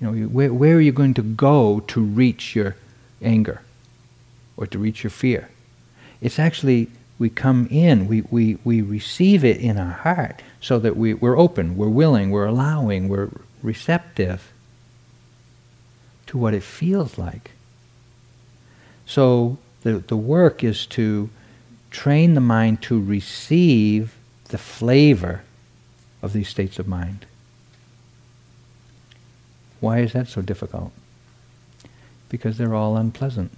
[0.00, 2.76] You know, where, where are you going to go to reach your
[3.22, 3.62] anger
[4.56, 5.48] or to reach your fear?
[6.20, 10.96] It's actually we come in, we, we, we receive it in our heart so that
[10.96, 13.28] we, we're open, we're willing, we're allowing, we're
[13.62, 14.52] receptive
[16.28, 17.50] to what it feels like.
[19.04, 21.28] So the, the work is to
[21.90, 24.14] train the mind to receive
[24.48, 25.42] the flavor
[26.22, 27.26] of these states of mind.
[29.80, 30.92] Why is that so difficult?
[32.28, 33.50] Because they're all unpleasant.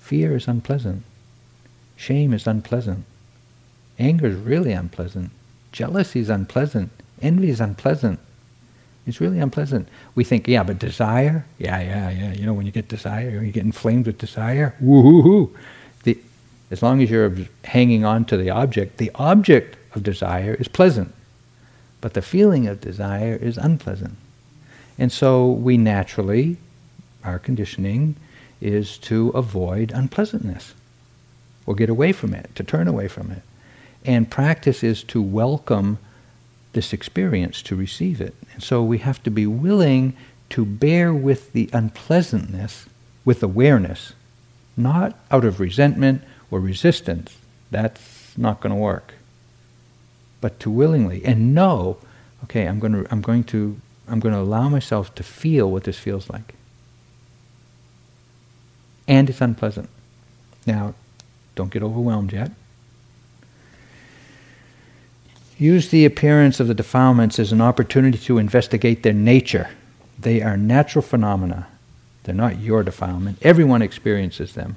[0.00, 1.04] Fear is unpleasant.
[1.96, 3.04] Shame is unpleasant.
[3.98, 5.30] Anger is really unpleasant.
[5.72, 6.90] Jealousy is unpleasant.
[7.22, 8.18] Envy is unpleasant.
[9.06, 9.88] It's really unpleasant.
[10.14, 11.44] We think, yeah, but desire?
[11.58, 12.32] Yeah, yeah, yeah.
[12.32, 15.50] You know, when you get desire, you get inflamed with desire, woohoo!
[16.04, 16.18] The,
[16.70, 17.32] as long as you're
[17.64, 21.14] hanging on to the object, the object of desire is pleasant.
[22.00, 24.16] But the feeling of desire is unpleasant.
[24.98, 26.56] And so we naturally,
[27.24, 28.16] our conditioning
[28.60, 30.74] is to avoid unpleasantness
[31.66, 33.42] or get away from it, to turn away from it.
[34.04, 35.98] And practice is to welcome
[36.72, 38.34] this experience, to receive it.
[38.52, 40.16] And so we have to be willing
[40.50, 42.86] to bear with the unpleasantness
[43.24, 44.12] with awareness,
[44.76, 47.36] not out of resentment or resistance.
[47.70, 49.14] That's not going to work.
[50.40, 51.96] But to willingly and know,
[52.44, 55.84] okay, I'm going to, I'm going to, I'm going to allow myself to feel what
[55.84, 56.54] this feels like.
[59.08, 59.88] And it's unpleasant.
[60.66, 60.94] Now,
[61.54, 62.50] don't get overwhelmed yet.
[65.58, 69.70] Use the appearance of the defilements as an opportunity to investigate their nature.
[70.18, 71.68] They are natural phenomena.
[72.24, 73.38] They're not your defilement.
[73.42, 74.76] Everyone experiences them.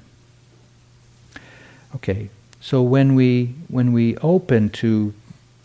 [1.96, 5.14] Okay, so when we when we open to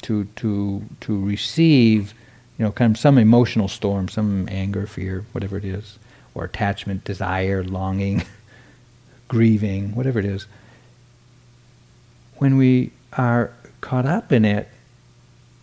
[0.02, 2.14] to to to receive,
[2.58, 5.98] you know, kind of some emotional storm, some anger, fear, whatever it is,
[6.34, 8.22] or attachment, desire, longing,
[9.28, 10.46] grieving, whatever it is,
[12.36, 14.68] when we are caught up in it,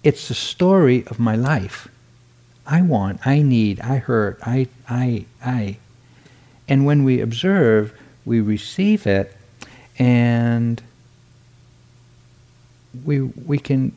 [0.03, 1.87] it's the story of my life.
[2.65, 5.77] I want, I need, I hurt, I, I, I.
[6.67, 9.35] And when we observe, we receive it,
[9.97, 10.81] and
[13.03, 13.95] we, we can,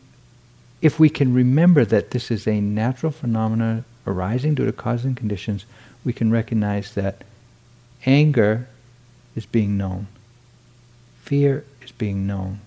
[0.80, 5.16] if we can remember that this is a natural phenomenon arising due to causes and
[5.16, 5.66] conditions,
[6.04, 7.22] we can recognize that
[8.06, 8.66] anger
[9.36, 10.06] is being known,
[11.22, 12.60] fear is being known.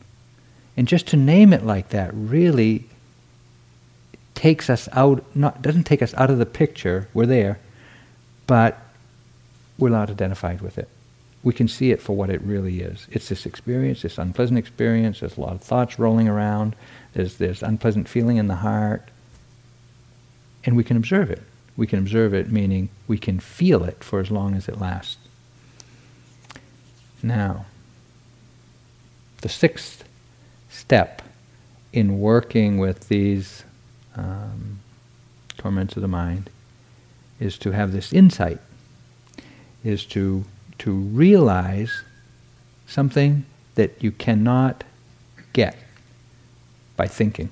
[0.78, 2.86] And just to name it like that really
[4.46, 7.58] takes us out, not, doesn't take us out of the picture, we're there,
[8.46, 8.80] but
[9.80, 10.88] we're not identified with it.
[11.41, 13.08] We can see it for what it really is.
[13.10, 16.76] It's this experience, this unpleasant experience, there's a lot of thoughts rolling around,
[17.14, 19.10] there's this unpleasant feeling in the heart,
[20.64, 21.41] and we can observe it.
[21.76, 25.18] We can observe it, meaning we can feel it for as long as it lasts.
[27.24, 27.66] Now,
[29.41, 30.04] the sixth
[30.70, 31.24] step
[31.91, 33.64] in working with these
[34.16, 34.80] um,
[35.57, 36.49] torments of the mind
[37.39, 38.59] is to have this insight,
[39.84, 40.45] is to,
[40.80, 42.03] to realize
[42.88, 43.45] something
[43.76, 44.84] that you cannot
[45.53, 45.78] get
[46.95, 47.49] by thinking.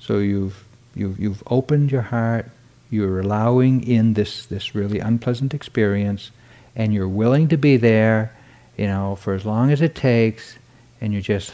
[0.00, 0.64] So you've,
[0.94, 2.50] you've, you've opened your heart,
[2.90, 6.30] you're allowing in this, this really unpleasant experience,
[6.74, 8.34] and you're willing to be there,
[8.76, 10.56] you know, for as long as it takes,
[11.00, 11.52] and you're just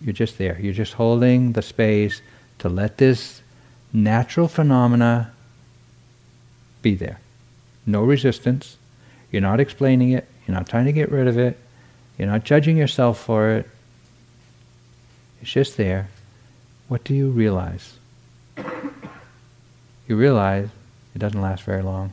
[0.00, 0.58] you're just there.
[0.60, 2.20] You're just holding the space
[2.58, 3.42] to let this
[3.92, 5.32] natural phenomena
[6.82, 7.20] be there.
[7.86, 8.76] No resistance.
[9.30, 10.28] You're not explaining it.
[10.46, 11.58] You're not trying to get rid of it.
[12.18, 13.68] You're not judging yourself for it.
[15.42, 16.08] It's just there.
[16.88, 17.94] What do you realize?
[20.08, 20.68] You realize
[21.14, 22.12] it doesn't last very long.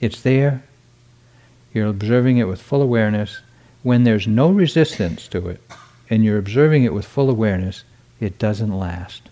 [0.00, 0.62] It's there.
[1.72, 3.40] You're observing it with full awareness.
[3.82, 5.60] When there's no resistance to it,
[6.10, 7.84] and you're observing it with full awareness,
[8.18, 9.22] it doesn't last.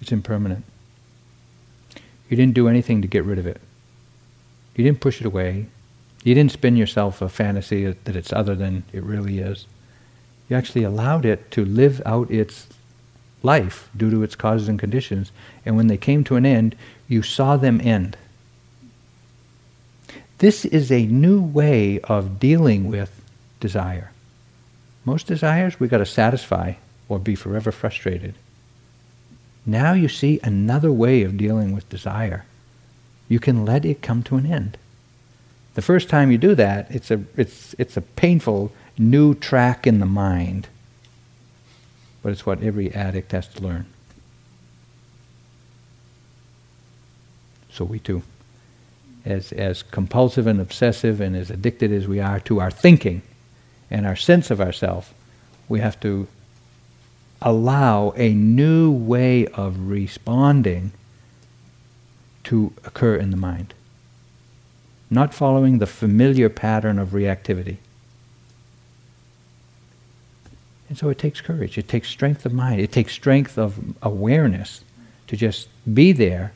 [0.00, 0.64] It's impermanent.
[2.28, 3.60] You didn't do anything to get rid of it.
[4.74, 5.66] You didn't push it away.
[6.24, 9.66] You didn't spin yourself a fantasy that it's other than it really is.
[10.48, 12.66] You actually allowed it to live out its
[13.42, 15.30] life due to its causes and conditions.
[15.64, 16.74] And when they came to an end,
[17.06, 18.16] you saw them end.
[20.38, 23.15] This is a new way of dealing with
[23.60, 24.10] desire.
[25.04, 26.74] Most desires we got to satisfy
[27.08, 28.34] or be forever frustrated.
[29.64, 32.44] Now you see another way of dealing with desire.
[33.28, 34.78] You can let it come to an end.
[35.74, 39.98] The first time you do that, it's a, it's, it's a painful new track in
[39.98, 40.68] the mind.
[42.22, 43.86] But it's what every addict has to learn.
[47.70, 48.22] So we too.
[49.24, 53.22] As, as compulsive and obsessive and as addicted as we are to our thinking,
[53.90, 55.14] and our sense of ourself,
[55.68, 56.26] we have to
[57.42, 60.92] allow a new way of responding
[62.44, 63.74] to occur in the mind.
[65.10, 67.76] Not following the familiar pattern of reactivity.
[70.88, 74.82] And so it takes courage, it takes strength of mind, it takes strength of awareness
[75.26, 76.52] to just be there,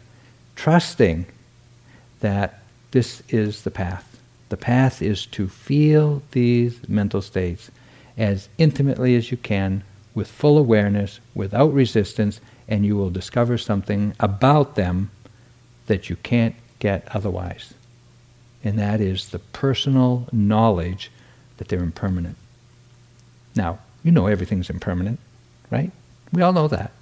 [0.55, 1.26] trusting
[2.20, 2.62] that
[2.93, 4.09] this is the path.
[4.51, 7.70] The path is to feel these mental states
[8.18, 9.82] as intimately as you can
[10.14, 15.11] with full awareness, without resistance, and you will discover something about them
[15.86, 17.72] that you can't get otherwise.
[18.62, 21.11] And that is the personal knowledge
[21.57, 22.36] that they're impermanent.
[23.55, 25.20] Now, you know everything's impermanent,
[25.70, 25.90] right?
[26.32, 26.92] We all know that.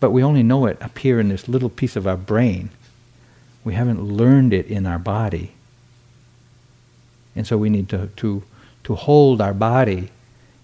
[0.00, 2.70] But we only know it up here in this little piece of our brain.
[3.64, 5.52] We haven't learned it in our body.
[7.38, 8.42] And so we need to, to,
[8.82, 10.10] to hold our body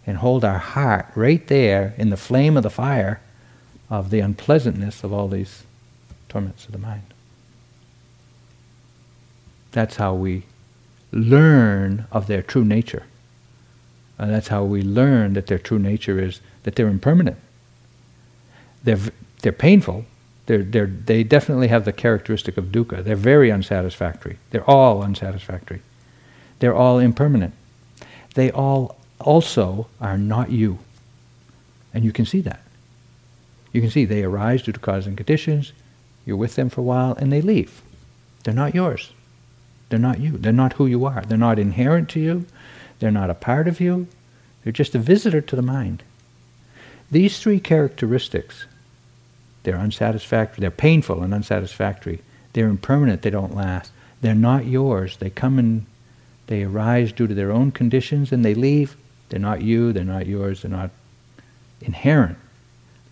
[0.09, 3.21] and hold our heart right there in the flame of the fire
[3.89, 5.63] of the unpleasantness of all these
[6.29, 7.05] torments of the mind.
[9.71, 10.43] That's how we
[11.13, 13.05] learn of their true nature.
[14.19, 17.37] And that's how we learn that their true nature is that they're impermanent.
[18.83, 18.99] They're,
[19.43, 20.07] they're painful.
[20.47, 23.05] They're, they're, they definitely have the characteristic of dukkha.
[23.05, 24.39] They're very unsatisfactory.
[24.51, 25.81] They're all unsatisfactory.
[26.59, 27.55] They're all impermanent.
[28.35, 30.79] They all also are not you.
[31.93, 32.61] And you can see that.
[33.73, 35.73] You can see they arise due to cause and conditions,
[36.27, 37.83] you're with them for a while, and they leave.
[38.45, 39.13] They're not yours.
[39.89, 40.39] They're not you.
[40.39, 41.23] They're not who you are.
[41.23, 42.47] They're not inherent to you.
[42.99, 44.07] They're not a part of you.
[44.63, 46.03] They're just a visitor to the mind.
[47.11, 48.67] These three characteristics,
[49.63, 52.23] they're unsatisfactory, they're painful and unsatisfactory.
[52.55, 53.93] They're impermanent, they don't last.
[54.21, 55.19] They're not yours.
[55.19, 55.87] They come and
[56.47, 58.97] they arise due to their own conditions and they leave.
[59.29, 60.91] They're not you, they're not yours, they're not
[61.81, 62.39] inherent.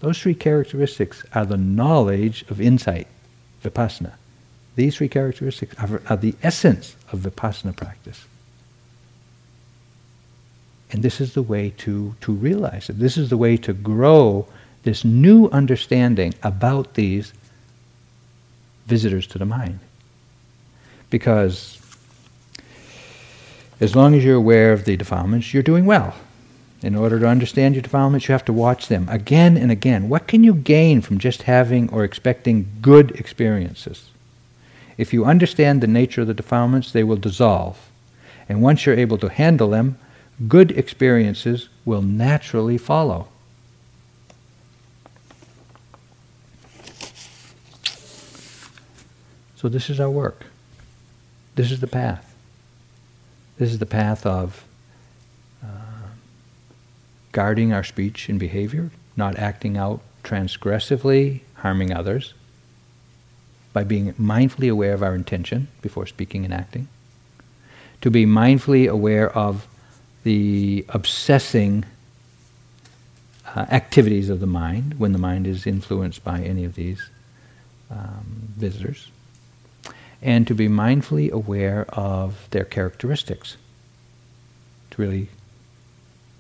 [0.01, 3.07] Those three characteristics are the knowledge of insight,
[3.63, 4.13] vipassana.
[4.75, 8.25] These three characteristics are, are the essence of vipassana practice.
[10.91, 12.99] And this is the way to, to realize it.
[12.99, 14.47] This is the way to grow
[14.83, 17.33] this new understanding about these
[18.87, 19.79] visitors to the mind.
[21.09, 21.79] Because
[23.83, 26.15] as long as you're aware of the defilements, you're doing well.
[26.83, 30.09] In order to understand your defilements, you have to watch them again and again.
[30.09, 34.11] What can you gain from just having or expecting good experiences?
[34.97, 37.91] If you understand the nature of the defilements, they will dissolve.
[38.49, 39.99] And once you're able to handle them,
[40.47, 43.27] good experiences will naturally follow.
[49.57, 50.47] So, this is our work.
[51.57, 52.32] This is the path.
[53.63, 54.65] This is the path of
[55.63, 55.69] uh,
[57.31, 62.35] guarding our speech and behavior, not acting out transgressively, harming others,
[63.73, 66.89] by being mindfully aware of our intention before speaking and acting,
[68.01, 69.69] to be mindfully aware of
[70.25, 71.85] the obsessing
[73.55, 77.11] uh, activities of the mind when the mind is influenced by any of these
[77.93, 79.13] um, visitors,
[80.23, 83.57] and to be mindfully aware of their characteristics,
[84.91, 85.29] to really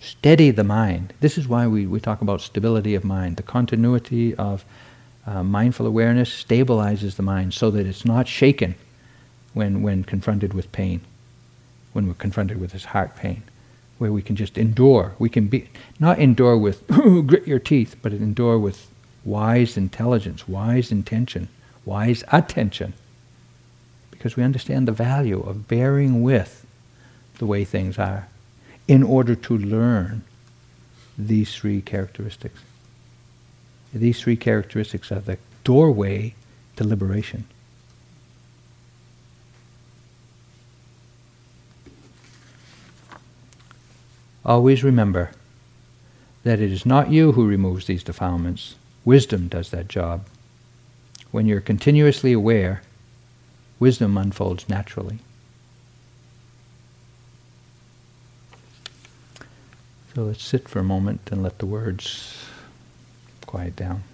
[0.00, 1.12] steady the mind.
[1.20, 3.36] This is why we, we talk about stability of mind.
[3.36, 4.64] The continuity of
[5.26, 8.74] uh, mindful awareness stabilizes the mind so that it's not shaken
[9.54, 11.00] when, when confronted with pain,
[11.92, 13.42] when we're confronted with this heart pain
[14.02, 15.14] where we can just endure.
[15.20, 15.68] We can be
[16.00, 18.88] not endure with grit your teeth, but endure with
[19.24, 21.48] wise intelligence, wise intention,
[21.84, 22.94] wise attention.
[24.22, 26.64] Because we understand the value of bearing with
[27.38, 28.28] the way things are
[28.86, 30.22] in order to learn
[31.18, 32.60] these three characteristics.
[33.92, 36.34] These three characteristics are the doorway
[36.76, 37.46] to liberation.
[44.44, 45.32] Always remember
[46.44, 48.76] that it is not you who removes these defilements.
[49.04, 50.26] Wisdom does that job.
[51.32, 52.82] When you're continuously aware,
[53.82, 55.18] wisdom unfolds naturally.
[60.14, 62.44] So let's sit for a moment and let the words
[63.44, 64.04] quiet down.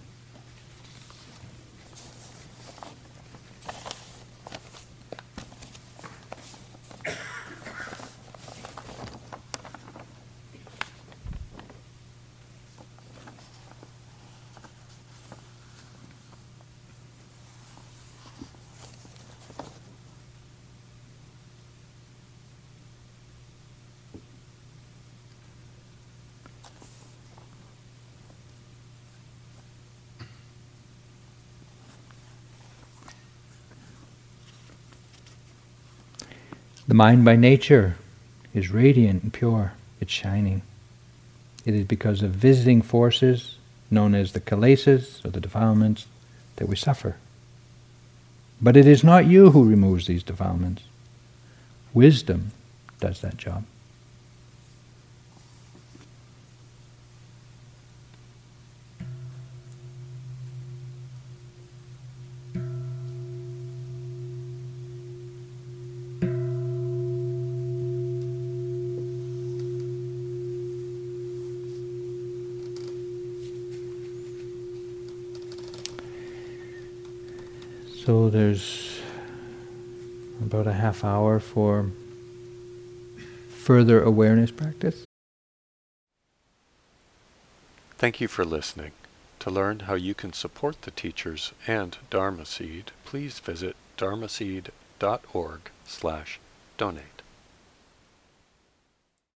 [36.99, 37.95] Mind by nature
[38.53, 40.61] is radiant and pure, it's shining.
[41.65, 43.55] It is because of visiting forces,
[43.89, 46.09] known as the kilesas or the defilements,
[46.57, 47.15] that we suffer.
[48.61, 50.83] But it is not you who removes these defilements.
[51.95, 52.51] Wisdom
[52.99, 53.63] does that job.
[80.99, 81.91] Half hour for
[83.49, 85.05] further awareness practice.
[87.97, 88.93] Thank you for listening.
[89.41, 96.41] To learn how you can support the teachers and Dharma Seed, please visit dharmaseed.org slash
[96.77, 97.18] donate.